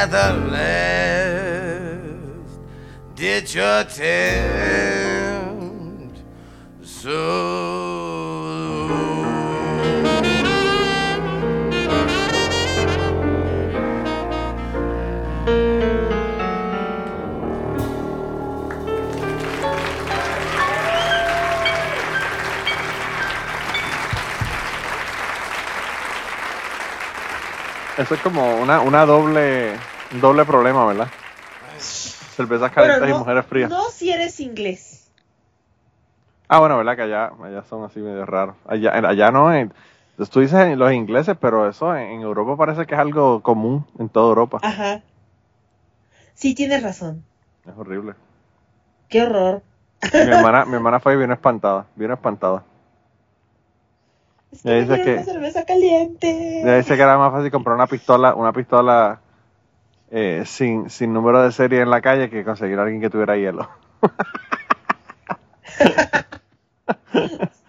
[0.00, 1.96] at the last
[3.16, 3.98] ditch attempt.
[6.82, 7.77] So.
[27.98, 29.72] Eso es como una, una doble,
[30.12, 31.08] un doble problema, ¿verdad?
[31.78, 33.70] Cervezas calientes y mujeres frías.
[33.70, 35.10] No si eres inglés.
[36.48, 36.96] Ah, bueno, ¿verdad?
[36.96, 38.54] Que allá, allá son así medio raros.
[38.66, 39.72] Allá, allá no, en-
[40.30, 43.84] tú dices en los ingleses, pero eso en, en Europa parece que es algo común
[43.98, 44.60] en toda Europa.
[44.62, 45.02] Ajá.
[46.34, 47.24] Sí, tienes razón.
[47.66, 48.14] Es horrible.
[49.08, 49.62] Qué horror.
[50.12, 52.62] Mi hermana, mi hermana fue y vino espantada, vino espantada.
[54.52, 56.62] Es que dice que- una cerveza caliente.
[56.62, 59.20] Ella dice que era más fácil comprar una pistola, una pistola
[60.10, 63.36] eh, sin, sin número de serie en la calle que conseguir a alguien que tuviera
[63.36, 63.68] hielo.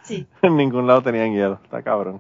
[0.04, 1.60] Sí, en ningún lado tenían hielo.
[1.64, 2.20] Está cabrón.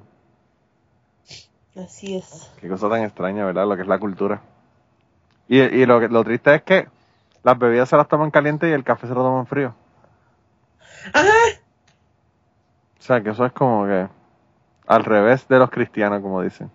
[1.76, 2.51] así es.
[2.62, 3.66] Qué cosa tan extraña, ¿verdad?
[3.68, 4.41] Lo que es la cultura.
[5.47, 6.88] Y, y lo, lo triste es que
[7.41, 9.74] las bebidas se las toman caliente y el café se lo toman frío.
[11.14, 11.28] Ajá.
[12.99, 14.07] O sea, que eso es como que
[14.89, 16.69] al revés de los cristianos, como dicen.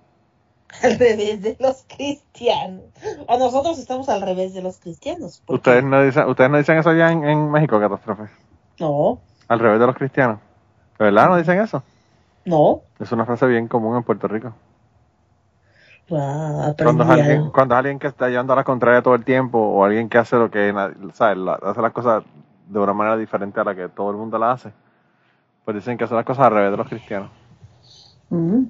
[0.82, 2.84] Al revés de los cristianos.
[3.28, 5.42] O nosotros estamos al revés de los cristianos.
[5.46, 8.24] ¿Ustedes no dicen, ustedes no dicen eso allá en, en México, catástrofe?
[8.78, 10.38] No, Al revés de los cristianos.
[10.98, 11.82] ¿De verdad no dicen eso?
[12.44, 12.82] no.
[12.98, 14.54] Es una frase bien común en Puerto Rico.
[16.82, 17.52] Cuando es, alguien, algo.
[17.52, 20.18] cuando es alguien que está llevando a la contraria todo el tiempo o alguien que
[20.18, 20.72] hace lo que
[21.14, 21.38] ¿sabes?
[21.38, 22.24] La- hace las cosas
[22.68, 24.72] de una manera diferente a la que todo el mundo la hace,
[25.64, 27.30] pues dicen que son las cosas al revés de los cristianos.
[28.30, 28.64] Mm,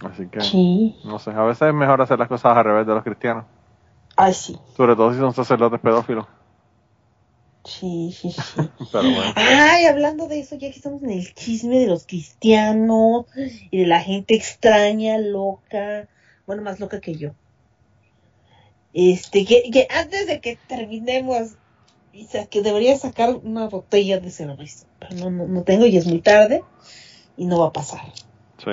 [0.00, 0.96] Así que, sí.
[1.04, 3.44] no sé, a veces es mejor hacer las cosas al revés de los cristianos,
[4.16, 4.56] Ay, sí.
[4.76, 6.26] sobre todo si son sacerdotes pedófilos.
[7.64, 8.72] Sí, sí, sí.
[8.90, 13.26] Pero bueno, Ay, hablando de eso, ya que estamos en el chisme de los cristianos
[13.70, 16.08] y de la gente extraña, loca,
[16.46, 17.32] bueno, más loca que yo.
[18.92, 21.52] Este, que, que antes de que terminemos,
[22.14, 25.96] o sea, que debería sacar una botella de cerveza, pero no, no, no tengo y
[25.96, 26.64] es muy tarde
[27.40, 28.02] y no va a pasar.
[28.58, 28.70] sí.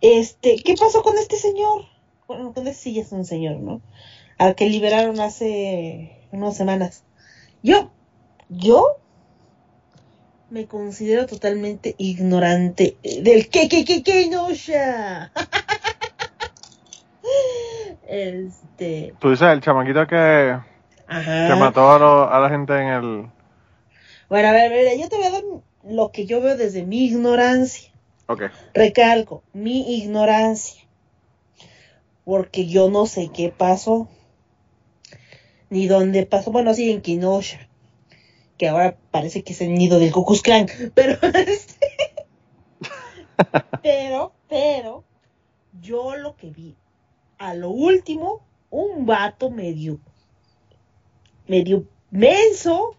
[0.00, 1.84] Este, ¿qué pasó con este señor?
[2.28, 3.80] Bueno, con este sí es un señor, ¿no?
[4.38, 7.02] Al que liberaron hace unas semanas.
[7.62, 7.90] Yo,
[8.48, 8.86] yo
[10.48, 15.32] me considero totalmente ignorante del que, que, que, que, no, ya.
[18.06, 20.56] Este, Tú dices el chamaquito que,
[21.08, 21.46] ajá.
[21.48, 23.26] que mató a, lo- a la gente en el...
[24.28, 25.42] Bueno, a ver, a ver, yo te voy a dar
[25.84, 27.90] lo que yo veo desde mi ignorancia.
[28.72, 30.82] Recalco, mi ignorancia.
[32.24, 34.08] Porque yo no sé qué pasó.
[35.68, 36.50] Ni dónde pasó.
[36.50, 37.68] Bueno, sí, en Kenosha.
[38.56, 40.12] Que ahora parece que es el nido del
[40.42, 40.66] Klan.
[40.94, 41.90] Pero, este,
[43.82, 45.04] pero, pero,
[45.80, 46.76] yo lo que vi,
[47.38, 49.98] a lo último, un vato medio,
[51.46, 52.96] medio menso,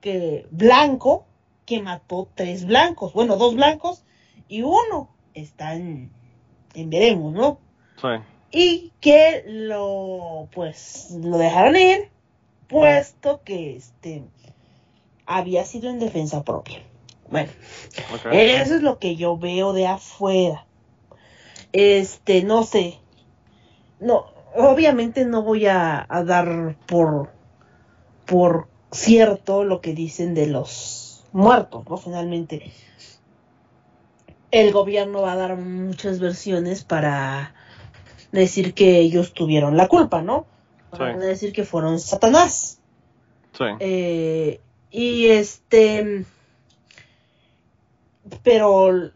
[0.00, 1.26] que blanco,
[1.66, 3.12] que mató tres blancos.
[3.12, 4.02] Bueno, dos blancos
[4.48, 6.10] y uno está en,
[6.74, 7.58] en veremos, ¿no?
[8.00, 8.08] sí.
[8.56, 12.08] Y que lo, pues, lo dejaron ir,
[12.68, 14.22] puesto que, este,
[15.26, 16.80] había sido en defensa propia.
[17.30, 17.50] Bueno,
[18.30, 20.66] eso es lo que yo veo de afuera.
[21.72, 23.00] Este, no sé.
[23.98, 27.30] No, obviamente no voy a, a dar por,
[28.26, 31.96] por cierto lo que dicen de los muertos, ¿no?
[31.96, 32.72] Finalmente,
[34.54, 37.54] el gobierno va a dar muchas versiones para
[38.30, 40.46] decir que ellos tuvieron la culpa, ¿no?
[40.96, 42.78] van a decir que fueron Satanás.
[43.58, 43.64] Sí.
[43.80, 44.60] Eh,
[44.92, 46.24] y este.
[48.44, 49.10] Pero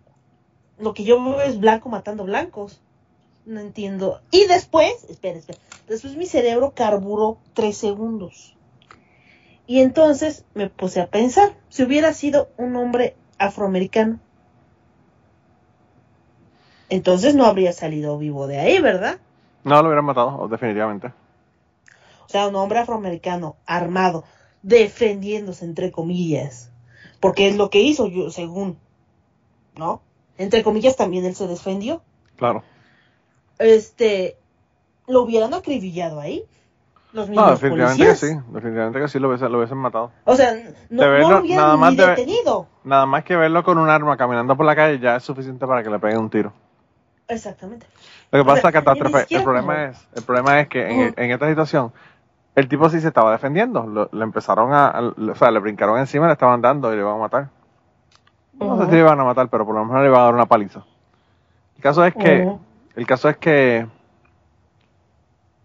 [0.76, 2.80] lo que yo veo es blanco matando blancos.
[3.47, 4.20] No entiendo.
[4.32, 5.61] Y después, espera, espera.
[5.86, 8.57] Después mi cerebro carburó tres segundos.
[9.68, 14.18] Y entonces me puse a pensar, si hubiera sido un hombre afroamericano,
[16.89, 19.18] entonces no habría salido vivo de ahí, ¿verdad?
[19.64, 21.09] No lo hubieran matado, definitivamente.
[22.24, 24.24] O sea, un hombre afroamericano armado,
[24.62, 26.70] defendiéndose, entre comillas.
[27.20, 28.78] Porque es lo que hizo yo, según.
[29.76, 30.01] ¿No?
[30.36, 32.03] Entre comillas también él se defendió.
[32.36, 32.62] Claro.
[33.59, 34.36] Este.
[35.07, 36.45] Lo hubieran acribillado ahí.
[37.12, 38.20] Los mismos No, definitivamente policías.
[38.20, 38.53] que sí.
[38.53, 40.12] Definitivamente que sí lo hubiesen, lo hubiesen matado.
[40.24, 40.53] O sea,
[40.91, 42.66] no, De verlo, no lo hubieran nada más ni de- detenido.
[42.84, 45.82] Nada más que verlo con un arma caminando por la calle ya es suficiente para
[45.82, 46.53] que le peguen un tiro.
[47.29, 47.87] Exactamente.
[48.31, 49.16] Lo que O pasa sea, catástrofe.
[49.16, 51.93] ni siquiera El problema es, el problema es que en, esta situación
[52.55, 53.87] el tipo sí se estaba defendiendo.
[53.87, 57.03] Lo- le empezaron a, a- o sea, le brincaron encima, le estaban dando y le
[57.03, 57.49] iban a matar.
[58.55, 60.35] No sé si le iban a matar, pero por lo menos le iban a dar
[60.35, 60.83] una paliza.
[61.76, 62.49] El caso es que,
[62.97, 63.87] el caso es que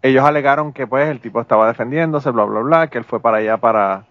[0.02, 3.38] ellos alegaron que pues el tipo estaba defendiéndose, bla bla bla, que él fue para
[3.38, 4.04] allá para,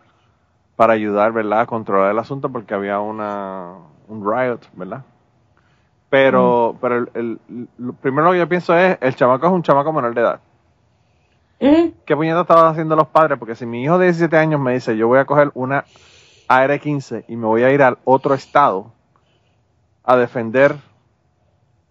[0.76, 1.62] para ayudar, ¿verdad?
[1.62, 3.76] A controlar el asunto porque había una
[4.10, 5.04] un riot, ¿verdad?
[6.14, 9.92] Pero, pero el, el- lo primero que yo pienso es, el chamaco es un chamaco
[9.92, 10.40] menor de edad.
[11.60, 11.92] Ujú.
[12.06, 13.40] ¿Qué puñeta estaban haciendo los padres?
[13.40, 15.86] Porque si mi hijo de 17 años me dice, yo voy a coger una
[16.48, 18.92] AR-15 y me voy a ir al otro estado
[20.04, 20.76] a defender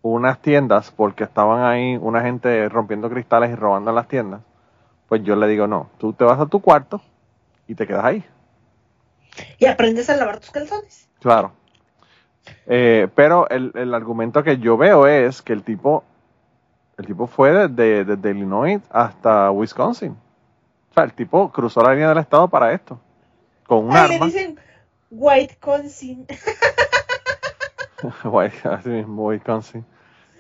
[0.02, 4.42] unas tiendas porque estaban ahí una gente rompiendo cristales y robando las tiendas,
[5.08, 7.00] pues yo le digo, no, tú te vas a tu cuarto
[7.66, 8.24] y te quedas ahí.
[9.58, 11.08] Y aprendes a lavar tus calzones.
[11.18, 11.50] Claro.
[12.66, 16.05] Eh, pero el, el argumento que yo veo es que el tipo,
[16.99, 20.12] el tipo fue desde, desde Illinois hasta Wisconsin.
[20.90, 23.01] O sea, el tipo cruzó la línea del estado para esto.
[23.66, 24.26] Con un Ay, le arma.
[24.26, 24.59] dicen
[25.11, 26.26] white consin.
[28.24, 29.84] Guay, así mismo, Wisconsin.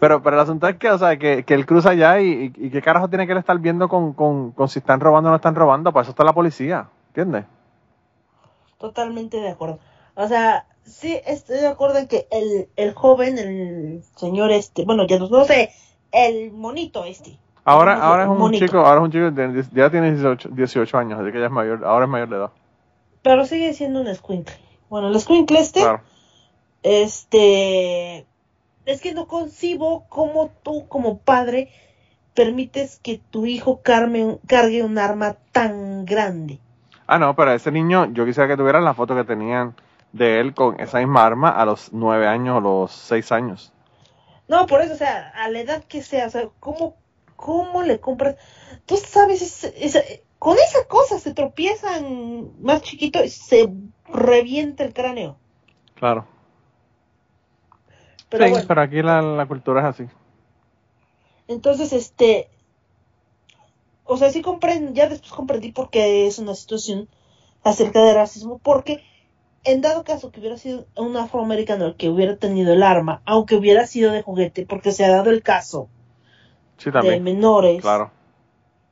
[0.00, 2.66] Pero, pero el asunto es que, o sea, que, que él cruza allá y, y,
[2.66, 5.30] y qué carajo tiene que él estar viendo con, con, con si están robando o
[5.30, 5.92] no están robando.
[5.92, 6.88] Para eso está la policía.
[7.08, 7.44] ¿Entiendes?
[8.78, 9.78] Totalmente de acuerdo.
[10.14, 15.06] O sea, sí estoy de acuerdo en que el, el joven, el señor este, bueno,
[15.06, 15.70] ya no, no sé,
[16.12, 17.38] el monito este.
[17.64, 18.66] Ahora, ahora es un monito.
[18.66, 21.52] chico, ahora es un chico, de- ya tiene 18, 18 años, así que ya es
[21.52, 22.50] mayor, ahora es mayor de edad.
[23.22, 24.56] Pero sigue siendo un squinkle.
[24.90, 26.00] Bueno, el squinkle este, Claro.
[26.82, 28.26] este,
[28.86, 31.70] es que no concibo cómo tú como padre
[32.34, 36.58] permites que tu hijo carme- cargue un arma tan grande.
[37.06, 39.74] Ah, no, pero ese niño, yo quisiera que tuvieran la foto que tenían
[40.12, 43.72] de él con esa misma arma a los 9 años o los 6 años.
[44.48, 46.96] No, por eso, o sea, a la edad que sea, o sea, ¿cómo,
[47.36, 48.36] cómo le compras?
[48.86, 53.72] Tú sabes, es- es- con esa cosa se tropiezan más chiquito y se
[54.08, 55.38] revienta el cráneo.
[55.94, 56.26] Claro.
[58.28, 60.08] Pero sí, bueno, pero aquí la, la cultura es así.
[61.48, 62.48] entonces, este,
[64.04, 67.08] o sea, sí comprendí, ya después comprendí por qué es una situación
[67.64, 69.02] acerca de racismo, porque
[69.64, 73.54] en dado caso que hubiera sido un afroamericano el que hubiera tenido el arma, aunque
[73.56, 75.88] hubiera sido de juguete, porque se ha dado el caso
[76.78, 78.10] Sí, de menores Claro.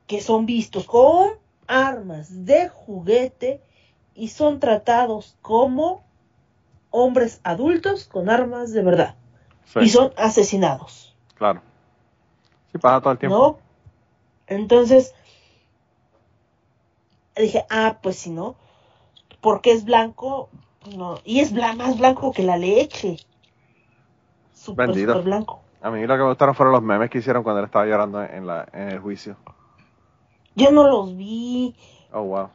[0.07, 1.31] que son vistos con
[1.67, 3.61] armas de juguete
[4.15, 6.03] y son tratados como
[6.89, 9.15] hombres adultos con armas de verdad
[9.65, 11.61] Sí, y son asesinados, claro.
[12.71, 13.37] Sí, pasa todo el tiempo.
[13.37, 13.59] ¿no?
[14.47, 15.13] Entonces
[17.35, 18.55] dije, ah, pues si no,
[19.41, 20.49] porque es blanco,
[20.97, 23.17] no, y es bla- más blanco que la leche,
[24.53, 24.95] súper, Bendito.
[24.95, 25.61] súper blanco.
[25.81, 28.23] A mí lo que me gustaron fueron los memes que hicieron cuando él estaba llorando
[28.23, 29.37] en, la, en el juicio.
[30.55, 31.75] Yo no los vi,
[32.13, 32.49] Oh, wow.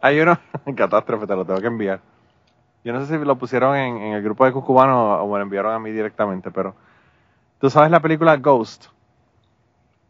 [0.00, 0.38] Hay uno,
[0.76, 2.00] catástrofe, te lo tengo que enviar.
[2.84, 5.42] Yo no sé si lo pusieron en, en el grupo de Cucubano o me lo
[5.44, 6.74] enviaron a mí directamente, pero
[7.60, 8.86] tú sabes la película Ghost,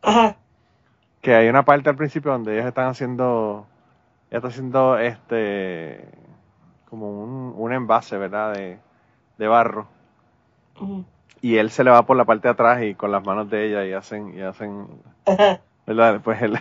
[0.03, 0.37] ajá,
[1.21, 3.67] que hay una parte al principio donde ellos están haciendo,
[4.33, 6.09] ella está haciendo este,
[6.89, 8.55] como un, un envase, ¿verdad?
[8.55, 8.79] De,
[9.37, 9.87] de barro.
[11.43, 13.67] Y él se le va por la parte de atrás y con las manos de
[13.67, 14.87] ella y hacen, y hacen
[15.87, 16.21] ¿verdad?
[16.25, 16.59] Pues él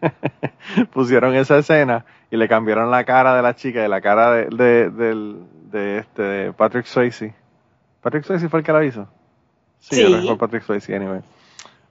[0.92, 4.90] pusieron esa escena y le cambiaron la cara de la chica y la cara de,
[4.90, 5.36] de,
[5.70, 7.34] de este de Patrick Swayze.
[8.02, 9.08] Patrick Swayze fue el que la hizo.
[9.78, 10.26] Sí, Sí.
[10.26, 11.22] fue Patrick Swayze, anyway.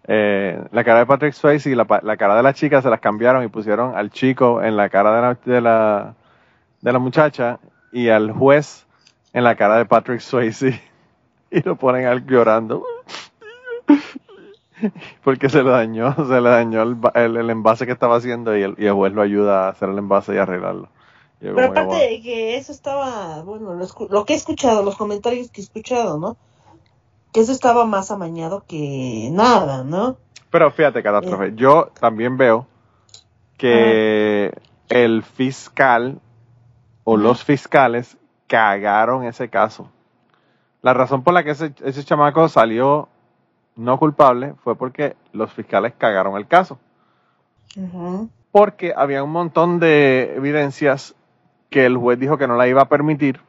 [0.08, 3.00] Eh, la cara de Patrick Swayze y la, la cara de la chica se las
[3.00, 6.14] cambiaron y pusieron al chico en la cara de la, de la,
[6.82, 7.60] de la muchacha
[7.92, 8.86] y al juez
[9.32, 10.82] en la cara de Patrick Swayze
[11.52, 12.84] y lo ponen al llorando.
[15.24, 18.64] Porque se le dañó, se le dañó el, el- el envase que estaba haciendo y
[18.64, 20.90] el, y el juez lo ayuda a hacer el envase y arreglarlo.
[21.42, 24.98] Y Pero que, aparte de que eso estaba, bueno, lo, lo que he escuchado, los
[24.98, 26.36] comentarios que he escuchado, ¿no?
[27.34, 30.18] Que eso estaba más amañado que nada, ¿no?
[30.50, 32.68] Pero fíjate, catástrofe, yo también veo
[33.58, 34.54] que
[34.90, 36.20] el fiscal
[37.04, 38.18] o los fiscales
[38.48, 39.90] cagaron ese caso.
[40.84, 43.10] La razón por la que ese, ese chamaco salió
[43.76, 46.78] no culpable fue porque los fiscales cagaron el caso.
[48.52, 51.16] Porque había un montón de evidencias
[51.70, 53.40] que el juez dijo que no la iba a permitir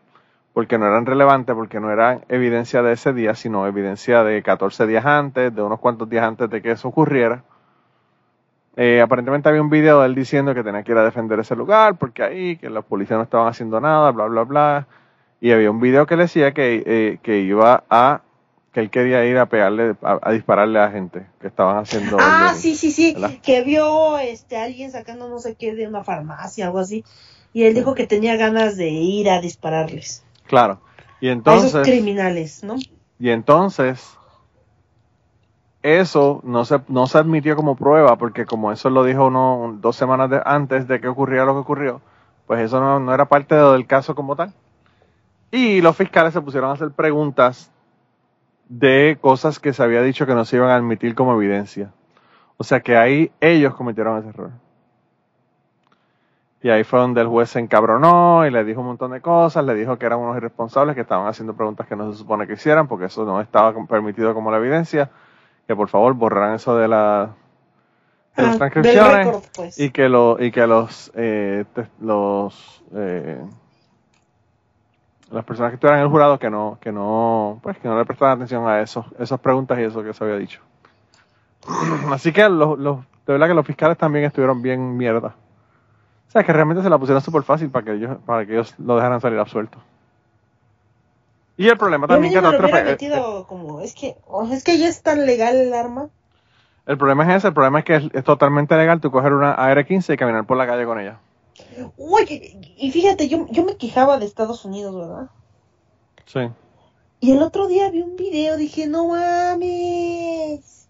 [0.54, 4.86] porque no eran relevantes, porque no eran evidencia de ese día, sino evidencia de 14
[4.86, 7.44] días antes, de unos cuantos días antes de que eso ocurriera.
[8.76, 11.54] Eh, aparentemente había un video de él diciendo que tenía que ir a defender ese
[11.54, 14.86] lugar, porque ahí, que los policías no estaban haciendo nada, bla, bla, bla.
[15.40, 18.22] Y había un video que le decía que, eh, que iba a,
[18.72, 22.16] que él quería ir a pegarle, a, a dispararle a gente que estaban haciendo.
[22.18, 23.30] Ah, el- sí, sí, sí, ¿verdad?
[23.42, 27.04] que vio este alguien sacando no sé qué de una farmacia, algo así,
[27.52, 30.80] y él dijo que tenía ganas de ir a dispararles Claro.
[31.20, 32.76] Y a esos entonces, criminales, ¿no?
[33.18, 34.16] y entonces,
[35.82, 39.96] eso no se, no se admitió como prueba, porque como eso lo dijo uno, dos
[39.96, 42.00] semanas de- antes de que ocurriera lo que ocurrió,
[42.46, 44.52] pues eso no, no era parte de- del caso como tal.
[45.50, 47.70] Y los fiscales se pusieron a hacer preguntas
[48.68, 51.92] de cosas que se había dicho que no se iban a admitir como evidencia.
[52.56, 54.50] O sea que ahí ellos cometieron ese error.
[56.64, 59.64] Y ahí fue donde el juez se encabronó y le dijo un montón de cosas,
[59.66, 62.54] le dijo que eran unos irresponsables que estaban haciendo preguntas que no se supone que
[62.54, 65.10] hicieran porque eso no estaba permitido como la evidencia,
[65.68, 67.34] que por favor borraran eso de, la,
[68.36, 69.78] de las Ah, transcripciones pues.
[69.78, 73.44] y que lo y que los eh, te- los eh,
[75.30, 78.06] las personas que estuvieran en el jurado que no que no pues que no le
[78.06, 80.62] prestaran atención a esos esas preguntas y eso que se había dicho
[82.12, 85.34] así que los, los de verdad que los fiscales también estuvieron bien mierda
[86.34, 88.74] o sea que realmente se la pusieron súper fácil para que ellos para que ellos
[88.78, 89.78] lo dejaran salir absuelto
[91.56, 94.88] y el problema también lo catástrofe, eh, metido como, es que, oh, es que ya
[94.88, 96.08] es tan legal el arma.
[96.86, 99.54] el problema es ese el problema es que es, es totalmente legal tú coger una
[99.54, 101.20] AR-15 y caminar por la calle con ella
[101.96, 105.30] Oye, y fíjate, yo, yo me quejaba de Estados Unidos, ¿verdad?
[106.24, 106.50] sí
[107.20, 110.88] Y el otro día vi un video, dije, no mames.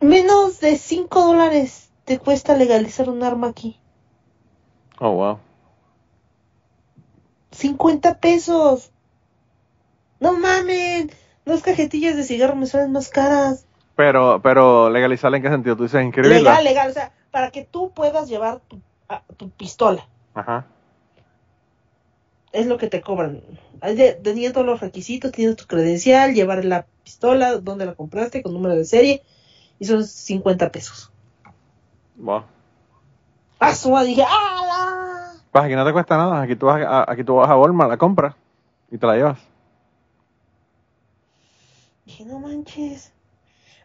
[0.00, 3.78] Menos de 5 dólares te cuesta legalizar un arma aquí.
[5.00, 5.38] oh wow
[7.50, 8.90] 50 pesos.
[10.20, 11.08] No mames.
[11.44, 13.66] Dos cajetillas de cigarro me salen más caras.
[13.96, 15.76] Pero, pero legalizarla en qué sentido?
[15.76, 16.38] Tú dices inscribirla.
[16.38, 16.90] Legal, legal.
[16.90, 20.08] O sea, para que tú puedas llevar tu, a- tu pistola.
[20.34, 20.66] Ajá.
[22.52, 23.42] Es lo que te cobran.
[24.22, 28.84] Teniendo los requisitos, tienes tu credencial, llevar la pistola, dónde la compraste, con número de
[28.84, 29.22] serie.
[29.78, 31.11] Y son 50 pesos.
[32.16, 32.44] Wow.
[33.58, 34.08] ¡Ah, su madre!
[34.08, 35.34] Dije, ¡ala!
[35.50, 36.42] Pues aquí no te cuesta nada.
[36.42, 38.34] Aquí tú vas a, aquí tú vas a Walmart, la compras
[38.90, 39.38] y te la llevas.
[42.04, 43.12] Dije, no manches.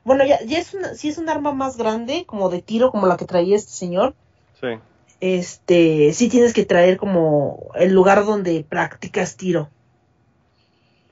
[0.04, 3.08] Bueno, ya, ya es una, si es un arma más grande, como de tiro, como
[3.08, 4.16] la que traía este señor.
[4.60, 4.68] Sí.
[5.20, 9.70] Este, sí tienes que traer como el lugar donde practicas tiro.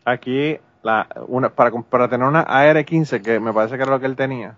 [0.05, 4.05] Aquí, la, una, para, para tener una AR-15, que me parece que era lo que
[4.05, 4.57] él tenía,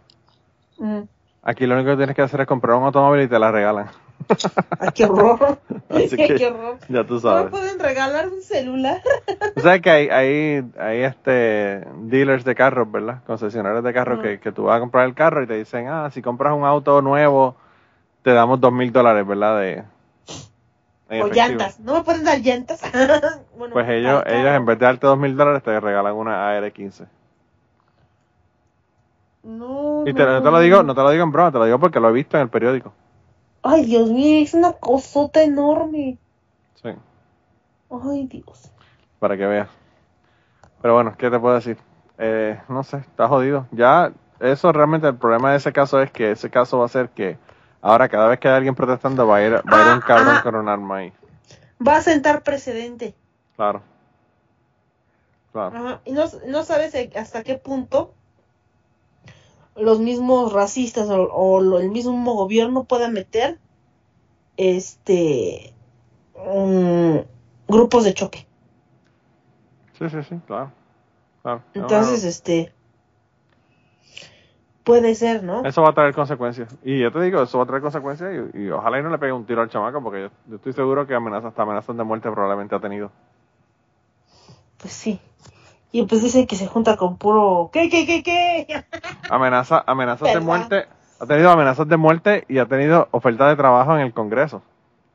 [0.80, 1.04] Mm.
[1.48, 3.88] Aquí lo único que tienes que hacer es comprar un automóvil y te la regalan.
[4.80, 5.60] ¡Ay, qué horror!
[5.90, 6.78] Así que ¡Qué horror!
[6.90, 7.50] ya tú ¿No me sabes.
[7.50, 9.02] pueden regalar un celular?
[9.56, 13.24] Tú sabes que hay, hay, hay este dealers de carros, ¿verdad?
[13.26, 14.28] Concesionarios de carros Ujú.
[14.28, 16.64] que, que tú vas a comprar el carro y te dicen, ah, si compras un
[16.64, 17.56] auto nuevo,
[18.22, 19.60] te damos dos mil dólares, ¿verdad?
[19.60, 19.84] De,
[21.10, 21.80] en o llantas.
[21.80, 22.82] ¿No me pueden dar llantas?
[23.58, 27.08] bueno, Pues ellos, ellos en vez de darte dos mil dólares te regalan una AR-15.
[29.48, 31.66] No, Y te, no, te lo digo, no te lo digo en broma, te lo
[31.66, 32.92] digo porque lo he visto en el periódico.
[33.64, 36.18] Ay, Dios mío, es una cosota enorme.
[36.76, 36.90] Sí,
[37.90, 38.72] Ay, Dios.
[39.20, 39.70] para que veas.
[40.82, 41.78] Pero bueno, ¿qué te puedo decir?
[42.18, 43.68] Eh, no sé, está jodido.
[43.72, 47.10] Ya, eso realmente el problema de ese caso es que ese caso va a ser
[47.10, 47.38] que
[47.82, 50.06] ahora cada vez que hay alguien protestando va a ir, va a ir un Ah,
[50.06, 50.44] cabrón ah.
[50.44, 51.14] con un arma ahí.
[51.86, 53.16] Va a sentar precedente.
[53.56, 53.82] Claro.
[55.54, 55.76] Claro.
[55.78, 56.02] Ajá.
[56.06, 58.14] Y no, no sabes hasta qué punto
[59.78, 63.60] los mismos racistas o, o lo- el mismo gobierno pueda meter
[64.58, 65.74] este
[67.68, 68.48] grupos de choque.
[69.98, 70.72] Sí, sí, sí, claro.
[71.42, 71.62] claro.
[71.74, 72.72] Entonces, este
[74.84, 75.62] puede ser, ¿no?
[75.64, 76.76] no, Eso va a traer consecuencias.
[76.84, 79.18] Y yo te digo, eso va a traer consecuencias y, y ojalá y no le
[79.18, 82.04] pegue un tiro al chamaco porque yo, yo estoy seguro que amenazas, hasta amenazas de
[82.04, 83.12] muerte probablemente ha tenido.
[84.78, 85.20] Pues sí.
[86.00, 87.72] Y pues dicen que se junta con puro...
[87.74, 88.86] ¿Qué, qué, qué, qué?
[89.32, 90.86] Amenaza, amenazas de muerte.
[91.20, 94.62] Ha tenido amenazas de muerte y ha tenido ofertas de trabajo en el Congreso.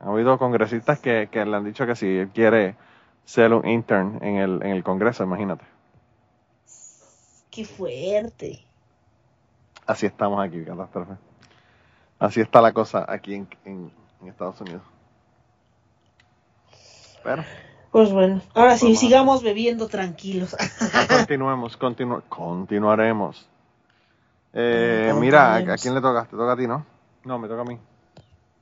[0.01, 2.75] Ha habido congresistas que, que le han dicho que si él quiere
[3.23, 5.63] ser un intern en el, en el Congreso, imagínate.
[7.49, 8.65] Qué fuerte.
[9.87, 11.13] Así estamos aquí, catástrofe.
[12.19, 13.89] Así está la cosa aquí en, en-
[14.21, 14.81] en Estados Unidos.
[17.23, 17.45] Pero
[17.93, 18.99] Pues bueno, ahora sí, Vamos.
[18.99, 20.55] sigamos bebiendo tranquilos.
[21.09, 23.47] continuemos, continu- continuaremos.
[24.51, 26.25] Eh, Mm, mira, ¿a, quién le toca?
[26.25, 26.85] ¿Te toca a ti, no?
[27.23, 27.77] No, me toca a mí.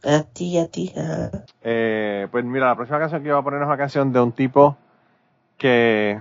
[0.03, 0.93] a ti, a ti.
[1.63, 4.33] Eh, pues mira, la próxima canción que iba a poner es una canción de un
[4.33, 4.75] tipo
[5.57, 6.19] que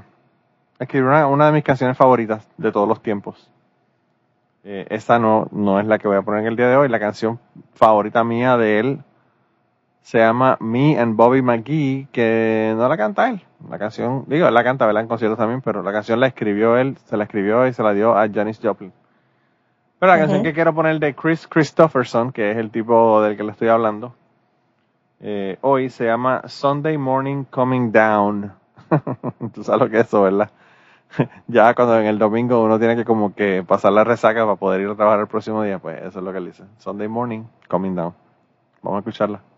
[0.78, 3.50] escribió una, una de mis canciones favoritas de todos los tiempos.
[4.62, 6.88] Eh, esta no, no es la que voy a poner en el día de hoy.
[6.88, 7.40] La canción
[7.74, 9.00] favorita mía de él
[10.02, 13.42] se llama Me and Bobby McGee, que no la canta él.
[13.68, 15.02] La canción, digo, él la canta, ¿verdad?
[15.02, 17.92] En conciertos también, pero la canción la escribió él, se la escribió y se la
[17.92, 18.92] dio a Janis Joplin.
[19.98, 23.44] Pero la canción que quiero poner de Chris Christopherson, que es el tipo del que
[23.44, 24.14] le estoy hablando,
[25.20, 28.52] eh, hoy se llama Sunday Morning Coming Down.
[29.54, 30.50] Tú sabes lo que es eso, ¿verdad?
[31.46, 34.80] ya cuando en el domingo uno tiene que como que pasar la resaca para poder
[34.80, 36.64] ir a trabajar el próximo día, pues eso es lo que él dice.
[36.78, 38.14] Sunday Morning Coming Down.
[38.82, 39.49] Vamos a escucharla.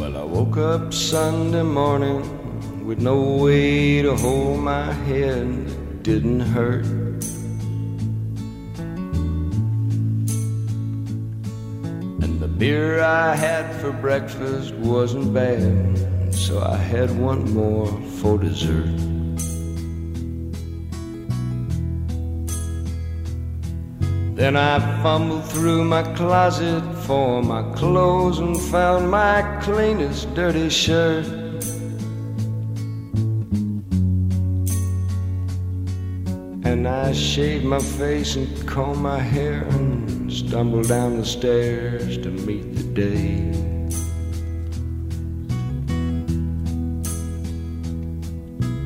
[0.00, 5.46] Well, I woke up Sunday morning with no way to hold my head.
[5.46, 6.86] It didn't hurt.
[12.24, 18.38] And the beer I had for breakfast wasn't bad, so I had one more for
[18.38, 19.09] dessert.
[24.40, 31.26] Then I fumbled through my closet for my clothes and found my cleanest dirty shirt.
[36.64, 42.30] And I shaved my face and combed my hair and stumbled down the stairs to
[42.30, 43.69] meet the day.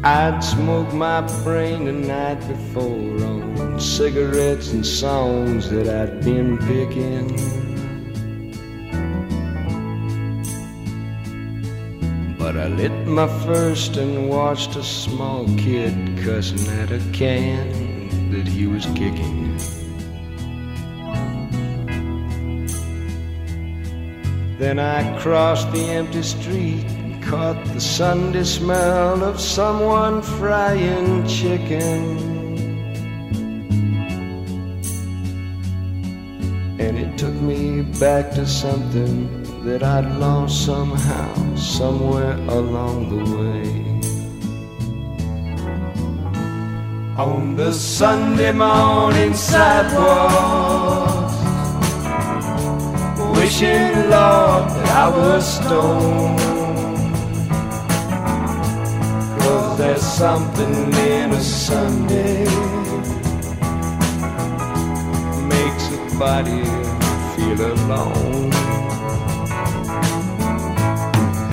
[0.07, 7.29] I'd smoke my brain the night before on cigarettes and songs that I'd been picking.
[12.37, 18.47] But I lit my first and watched a small kid cussing at a can that
[18.47, 19.57] he was kicking.
[24.59, 26.93] Then I crossed the empty street
[27.25, 32.18] caught the Sunday smell of someone frying chicken.
[36.79, 43.85] And it took me back to something that I'd lost somehow, somewhere along the way.
[47.16, 51.25] On the Sunday morning sidewalk
[53.45, 56.54] wishing, Lord, that I was stoned.
[59.95, 62.45] There's something in a Sunday
[65.47, 66.64] makes a body
[67.34, 68.53] feel alone.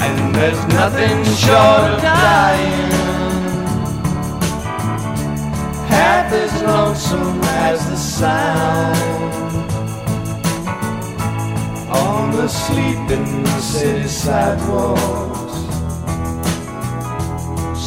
[0.02, 2.92] And there's nothing short of dying
[5.94, 9.72] half as lonesome as the sound
[11.92, 15.31] on the sleeping city sidewalks.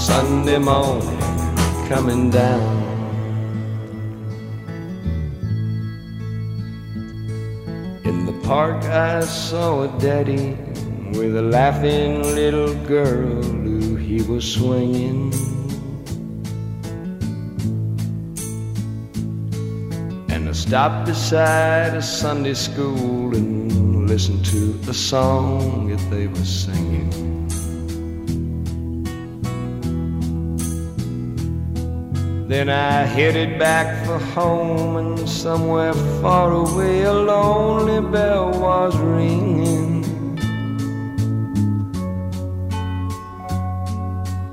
[0.04, 1.18] Sunday morning
[1.88, 2.76] coming down.
[8.04, 10.58] In the park, I saw a daddy
[11.18, 15.32] with a laughing little girl who he was swinging.
[20.28, 26.44] And I stopped beside a Sunday school and listened to a song that they were
[26.44, 27.33] singing.
[32.54, 35.92] Then I headed back for home, and somewhere
[36.22, 40.04] far away a lonely bell was ringing.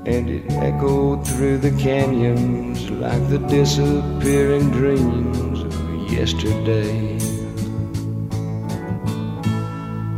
[0.04, 7.20] And it echoed through the canyons like the disappearing dreams of yesterday.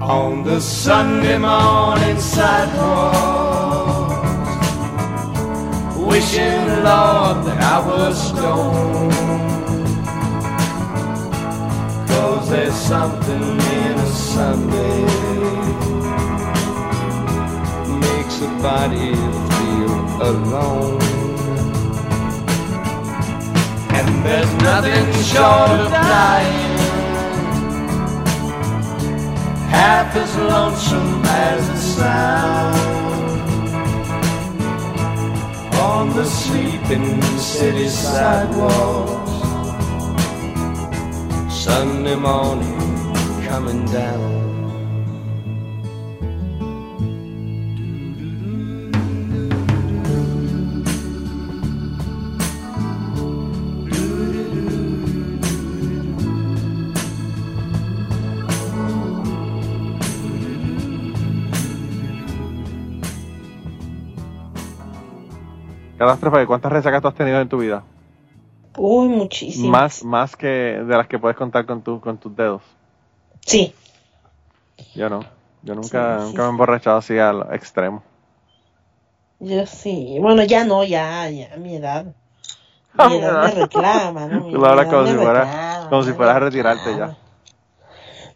[0.01, 3.54] On the Sunday morning sidewalk,
[6.15, 9.13] wishing, Lord, that I was stoned.
[12.09, 13.43] Cause there's something
[13.79, 15.01] in a Sunday
[18.07, 19.11] makes a body
[19.55, 19.97] feel
[20.31, 21.03] alone.
[23.97, 26.79] And there's nothing short of dying
[29.77, 33.04] half as lonesome as it sounds
[36.05, 39.33] on the sleeping city sidewalks.
[41.65, 42.79] Sunday morning
[43.47, 44.54] coming down.
[66.05, 67.83] Catástrofe, ¿cuántas resacas tú has tenido en tu vida?
[68.77, 69.71] Uy, muchísimo.
[69.71, 72.61] Más, más que de las que puedes contar con, tu, con tus dedos.
[73.41, 73.75] Sí.
[74.95, 75.21] Yo no.
[75.63, 78.03] Yo nunca, Sí, sí, nunca me he emborrachado así al extremo.
[79.41, 80.19] Yo sí.
[80.21, 82.05] Bueno, ya no, ya, ya, a mi edad.
[82.99, 84.41] Mi edad me reclama, ¿no?
[84.45, 87.17] Mi Tú lo hablas como si fuera- como si fueras a retirarte reclama.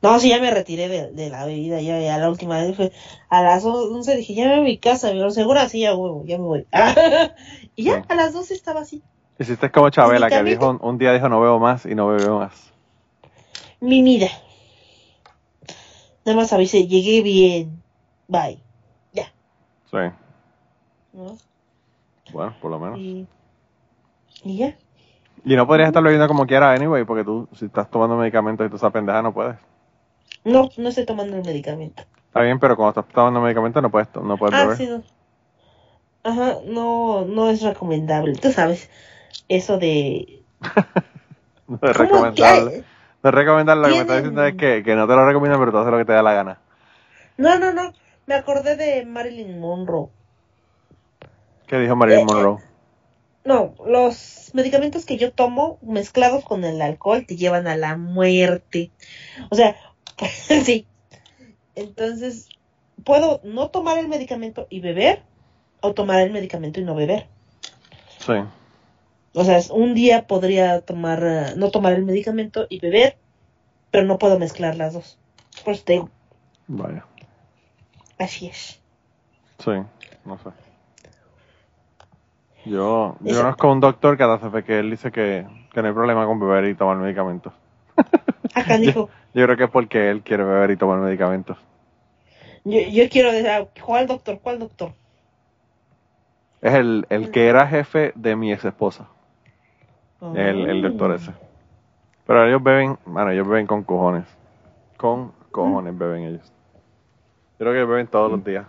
[0.00, 2.92] No, sí, ya me retiré de, de la bebida, ya, ya la última vez fue
[3.28, 6.24] a las 11 dije, ya me voy a mi casa, pero seguro así ya huevo,
[6.24, 6.66] ya me voy.
[7.76, 9.02] y ya, a las 12 estaba así.
[9.38, 12.72] Hiciste como Chabela, que dijo, un día dijo no bebo más y no bebió más.
[13.80, 14.28] Mi vida.
[16.24, 17.82] Nada más avisé, llegué bien.
[18.26, 18.60] Bye.
[19.12, 19.32] Ya.
[19.90, 19.96] Sí.
[21.12, 21.36] ¿no?
[22.32, 22.98] Bueno, por lo menos.
[22.98, 23.26] Y,
[24.44, 24.76] y ya.
[25.44, 28.70] Y no podrías estar bebiendo como quiera, anyway, porque tú, si estás tomando medicamentos y
[28.70, 29.56] tú esa pendeja, no puedes.
[30.44, 32.02] No, no estoy tomando el medicamento.
[32.28, 34.76] Está bien, pero cuando estás tomando medicamentos no puedes, no puedes Ah, beber.
[34.76, 35.02] sí, no.
[36.22, 38.34] Ajá, no, no es recomendable.
[38.36, 38.88] Tú sabes,
[39.48, 40.44] eso de...
[41.68, 42.84] No es ¿Cómo recomendable.
[43.22, 43.82] No es recomendable.
[43.82, 45.92] Lo que me estás diciendo es que, que no te lo recomiendan, pero tú haces
[45.92, 46.60] lo que te da la gana.
[47.38, 47.94] No, no, no.
[48.26, 50.10] Me acordé de Marilyn Monroe.
[51.66, 52.24] ¿Qué dijo Marilyn Eh, eh.
[52.24, 52.58] Monroe?
[53.44, 58.92] No, los medicamentos que yo tomo mezclados con el alcohol te llevan a la muerte.
[59.50, 59.76] O sea,
[60.64, 60.86] sí.
[61.74, 62.48] Entonces,
[63.04, 65.22] puedo no tomar el medicamento y beber,
[65.80, 67.26] o tomar el medicamento y no beber.
[68.18, 68.34] Sí.
[69.34, 73.16] O sea, un día podría tomar, eh, no tomar el medicamento y beber,
[73.90, 75.18] pero no puedo mezclar las dos.
[75.64, 76.10] Por eso te digo,
[76.66, 77.04] Vaya.
[78.18, 78.80] así es.
[79.58, 79.72] Sí.
[80.24, 80.50] No sé.
[82.64, 86.26] Yo, yo conozco a un doctor catástrofe que él dice que, que no hay problema
[86.26, 87.52] con beber y tomar medicamentos.
[88.54, 89.08] Acá dijo,
[89.38, 91.56] Yo creo que es porque él quiere beber y tomar medicamentos.
[92.64, 94.40] yo, yo quiero decir, ah, ¿cuál doctor?
[94.42, 94.92] ¿Cuál doctor?
[96.60, 99.06] Es el, el que era jefe de mi ex esposa.
[100.34, 101.30] El, el doctor ese.
[102.26, 104.24] Pero ellos beben, bueno, ellos beben con cojones.
[104.96, 106.52] Con cojones beben ellos.
[107.60, 108.66] Yo creo que beben todos los días.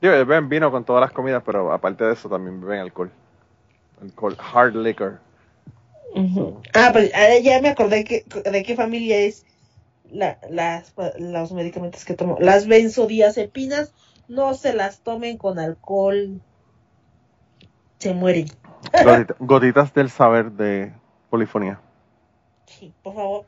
[0.00, 3.12] Digo, ellos beben vino con todas las comidas, pero aparte de eso también beben alcohol.
[4.02, 5.20] Alcohol, hard liquor.
[6.74, 9.46] Ah, pues ah, ya me acordé que, de qué familia es
[10.12, 12.36] la, las, los medicamentos que tomo.
[12.40, 13.92] Las benzodiazepinas
[14.28, 16.40] no se las tomen con alcohol.
[17.98, 18.46] Se mueren.
[19.04, 20.92] Gotita- gotitas del saber de
[21.30, 21.80] polifonía.
[22.66, 23.44] Sí, por favor.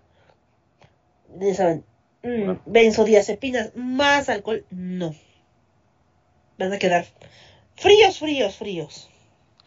[1.38, 1.84] Ya saben.
[2.22, 5.14] mm, benzodiazepinas más alcohol, no.
[6.58, 7.04] Van a quedar
[7.74, 9.10] fríos, fríos, fríos.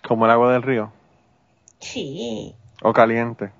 [0.07, 0.91] Como el agua del río.
[1.79, 2.55] Sí.
[2.81, 3.51] O caliente.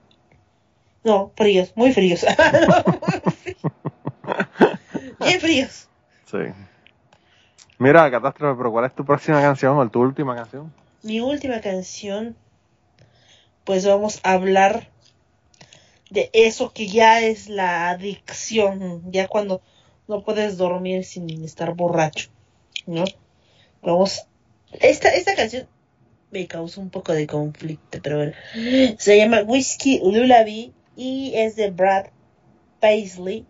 [1.03, 2.25] No, fríos, muy fríos.
[5.19, 5.87] Bien fríos.
[6.25, 6.37] Sí.
[7.79, 10.73] Mira, Catástrofe, pero ¿cuál es tu próxima canción o tu última canción?
[11.03, 12.35] Mi última canción,
[13.63, 14.89] pues vamos a hablar
[16.09, 19.61] de eso que ya es la adicción, ya cuando
[20.07, 22.29] no puedes dormir sin estar borracho,
[22.85, 23.03] ¿no?
[23.81, 24.25] Vamos,
[24.71, 25.67] esta, esta canción
[26.31, 28.33] me causó un poco de conflicto, pero bueno,
[28.97, 32.07] se llama Whiskey Lullaby y es de Brad
[32.79, 33.45] Paisley,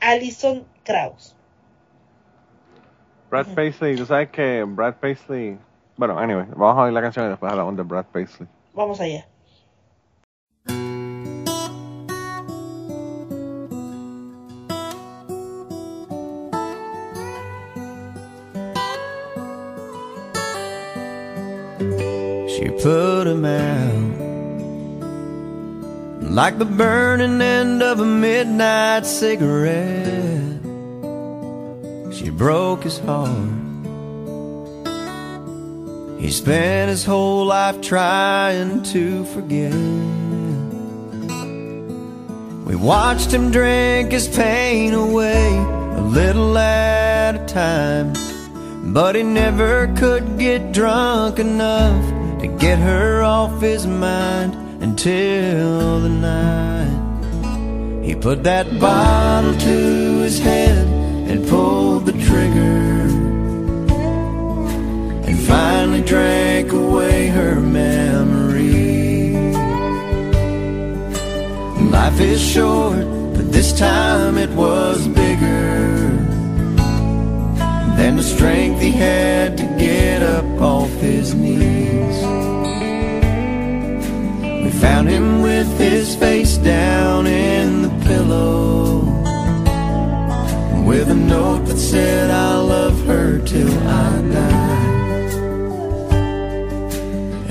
[0.00, 1.34] Alison Krauss.
[3.30, 5.56] Brad Paisley, tú sabes que Brad Paisley.
[5.96, 8.48] Bueno, anyway, vamos a oír la canción y después hablamos de Brad Paisley.
[8.74, 9.26] Vamos allá.
[22.48, 24.19] She put him out
[26.20, 30.60] like the burning end of a midnight cigarette.
[32.12, 33.60] She broke his heart.
[36.20, 39.72] He spent his whole life trying to forget.
[42.66, 48.12] We watched him drink his pain away a little at a time.
[48.92, 52.04] But he never could get drunk enough
[52.40, 57.10] to get her off his mind until the night.
[58.04, 60.86] He put that bottle to his head
[61.30, 63.08] and pulled the trigger.
[65.28, 69.34] And finally drank away her memory.
[71.90, 73.04] Life is short,
[73.34, 76.00] but this time it was bigger
[77.96, 82.39] than the strength he had to get up off his knees.
[84.80, 89.00] Found him with his face down in the pillow.
[90.86, 94.80] With a note that said I love her till I die.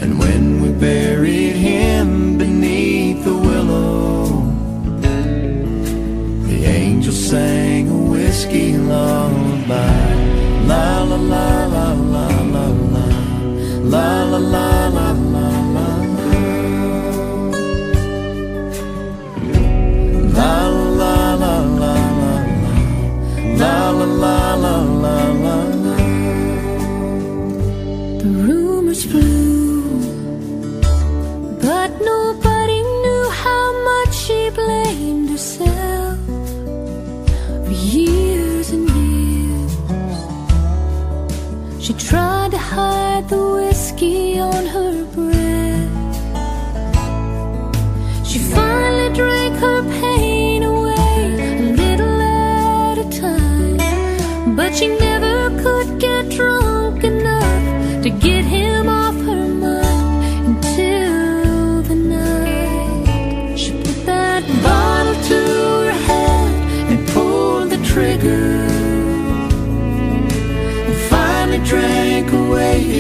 [0.02, 4.26] And when we buried him beneath the willow
[6.50, 10.14] The angel sang a whiskey lullaby.
[10.66, 13.06] La la la la la la la.
[13.84, 15.29] La la la la la.
[24.18, 25.59] La la la la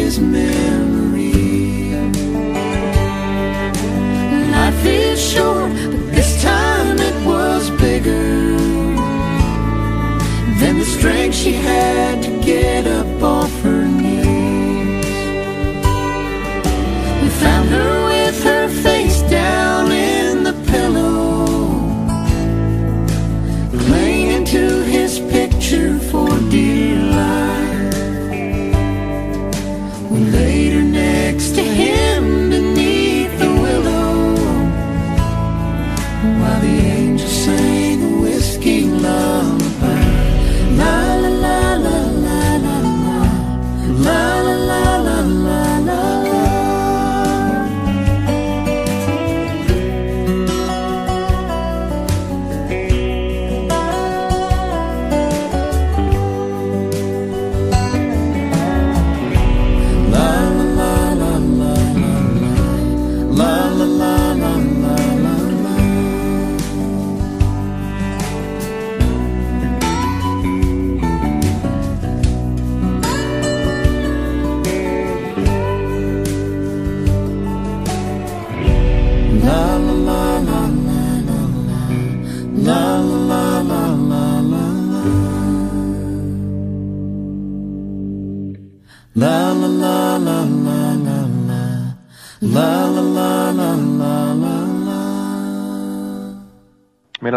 [0.10, 1.93] his memory.
[4.57, 8.57] Life is short, but this time it was bigger
[10.60, 13.09] than the strength she had to get up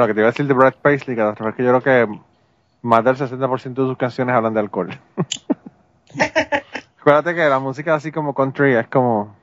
[0.02, 2.20] lo que te iba a decir de Brad Paisley, que yo creo que
[2.82, 4.90] más del 60% de sus canciones hablan de alcohol.
[7.00, 9.34] Acuérdate que la música así como country es como...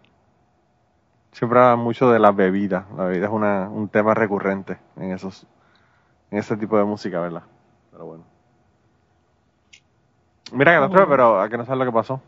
[1.31, 2.85] Siempre habla mucho de la bebida.
[2.97, 5.45] La bebida es una, un tema recurrente en esos
[6.31, 7.43] en ese tipo de música, ¿verdad?
[7.91, 8.23] Pero bueno.
[10.51, 12.21] Mira, Catástrofe, pero a que no sabes lo que pasó.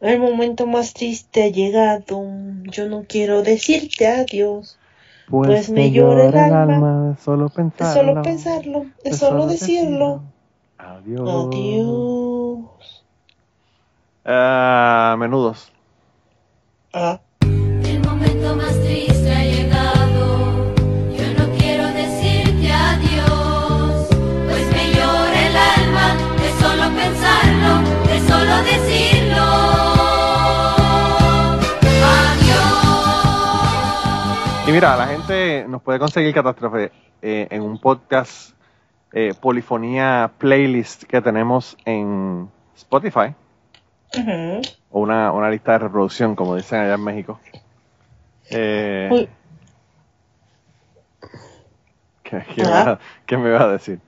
[0.00, 2.24] El momento más triste ha llegado.
[2.64, 4.77] Yo no quiero decirte adiós.
[5.28, 8.02] Pues me llora el alma de solo De pensarlo.
[8.02, 10.22] solo pensarlo, de solo decirlo.
[10.78, 11.46] Adiós.
[11.48, 13.04] Adiós.
[14.24, 15.70] Ah, menudos.
[16.92, 19.47] Ah, El momento más triste
[34.78, 38.52] mira, la gente nos puede conseguir Catástrofe eh, en un podcast
[39.12, 43.34] eh, Polifonía Playlist que tenemos en Spotify
[44.90, 47.40] o una, una lista de reproducción, como dicen allá en México.
[48.50, 49.28] Eh.
[52.22, 53.00] ¿Qué, qué me, Ah.
[53.26, 53.98] qué me ibas a decir?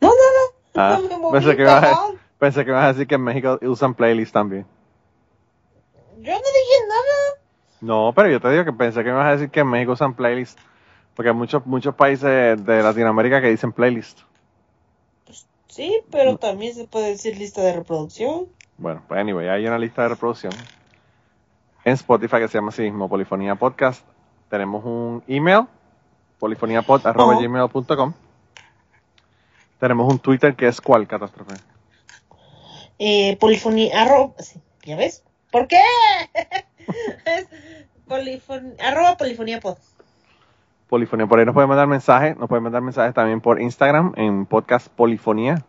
[0.00, 0.80] No, no, no.
[0.80, 1.96] Ah, no me pensé, que ibas a,
[2.38, 4.66] pensé que ibas a decir que en México usan playlists también.
[6.18, 6.69] Yo no dije.
[7.80, 9.92] No, pero yo te digo que pensé que me ibas a decir que en México
[9.92, 10.60] usan playlists.
[11.14, 14.20] Porque hay muchos, muchos países de Latinoamérica que dicen playlist.
[15.68, 18.46] Sí, pero también se puede decir lista de reproducción.
[18.78, 20.52] Bueno, pues anyway, hay una lista de reproducción
[21.84, 24.04] en Spotify que se llama así mismo Polifonía Podcast.
[24.48, 25.66] Tenemos un email,
[26.38, 28.12] polifoniapod.gmail.com.
[29.78, 31.54] Tenemos un Twitter que es cuál, Catástrofe.
[32.98, 35.22] Eh, polifonía, arroba, sí, ¿ya ves?
[35.50, 35.80] ¿Por qué?
[37.26, 37.46] es
[38.06, 39.76] polifon, arroba polifonía pod.
[40.88, 44.46] Polifonía, por ahí nos pueden mandar mensajes, nos pueden mandar mensajes también por Instagram en
[44.46, 45.64] podcast Polifonía.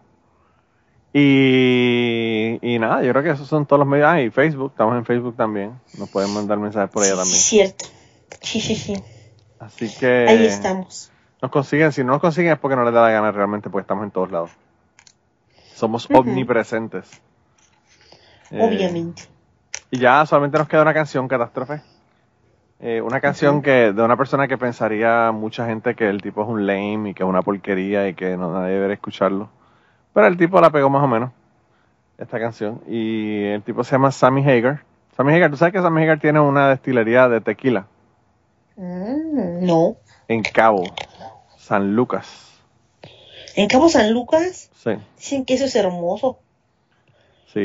[1.14, 4.08] Y, y nada, yo creo que esos son todos los medios.
[4.10, 5.80] Ah, y Facebook, estamos en Facebook también.
[5.98, 7.36] Nos pueden mandar mensajes por allá también.
[7.36, 7.86] Cierto.
[8.42, 8.94] Sí, sí, sí.
[9.60, 11.12] Así que Ahí estamos.
[11.42, 13.84] nos consiguen, si no nos consiguen es porque no les da la gana realmente, porque
[13.84, 14.52] estamos en todos lados.
[15.76, 17.10] Somos omnipresentes.
[18.50, 19.24] Eh, Obviamente.
[19.92, 21.82] Y ya solamente nos queda una canción, Catástrofe.
[22.80, 26.48] Eh, una canción que de una persona que pensaría mucha gente que el tipo es
[26.48, 29.50] un lame y que es una porquería y que no nadie debería escucharlo.
[30.14, 31.32] Pero el tipo la pegó más o menos,
[32.18, 32.82] esta canción.
[32.88, 34.84] Y el tipo se llama Sammy Hagar.
[35.16, 37.86] Sammy Hagar, ¿tú sabes que Sammy Hagar tiene una destilería de tequila
[38.78, 39.98] Mm, no.
[40.28, 40.84] en Cabo,
[41.58, 42.48] San Lucas?
[43.56, 44.92] En Cabo San Lucas Sí.
[45.18, 46.40] dicen que eso es hermoso.
[47.54, 47.60] Sí,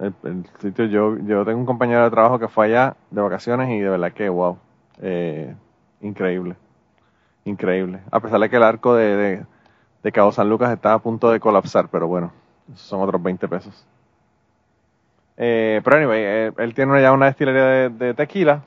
[0.00, 3.80] el, sitio, yo, yo tengo un compañero de trabajo que fue allá de vacaciones y
[3.80, 4.56] de verdad que, wow,
[5.02, 5.54] eh,
[6.00, 6.56] increíble,
[7.44, 8.00] increíble.
[8.10, 9.46] A pesar de que el arco de, de,
[10.02, 12.32] de Cabo San Lucas está a punto de colapsar, pero bueno,
[12.76, 13.86] son otros 20 pesos.
[15.36, 18.62] Eh, pero anyway, él tiene ya una destilería de, de tequila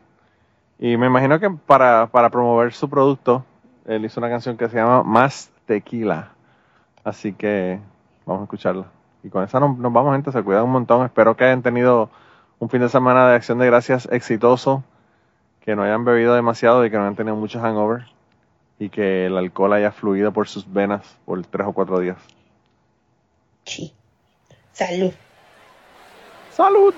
[0.78, 3.44] y me imagino que para, para promover su producto,
[3.86, 6.30] él hizo una canción que se llama Más Tequila.
[7.04, 7.80] Así que
[8.26, 8.98] vamos a escucharla.
[9.24, 10.32] Y con esa nos, nos vamos, gente.
[10.32, 11.06] Se cuidan un montón.
[11.06, 12.10] Espero que hayan tenido
[12.60, 14.84] un fin de semana de acción de gracias exitoso.
[15.62, 18.06] Que no hayan bebido demasiado y que no hayan tenido mucho hangover.
[18.80, 22.18] Y que el alcohol haya fluido por sus venas por tres o cuatro días.
[23.66, 23.94] Sí.
[24.72, 25.14] Salud.
[26.52, 26.94] ¡Salud!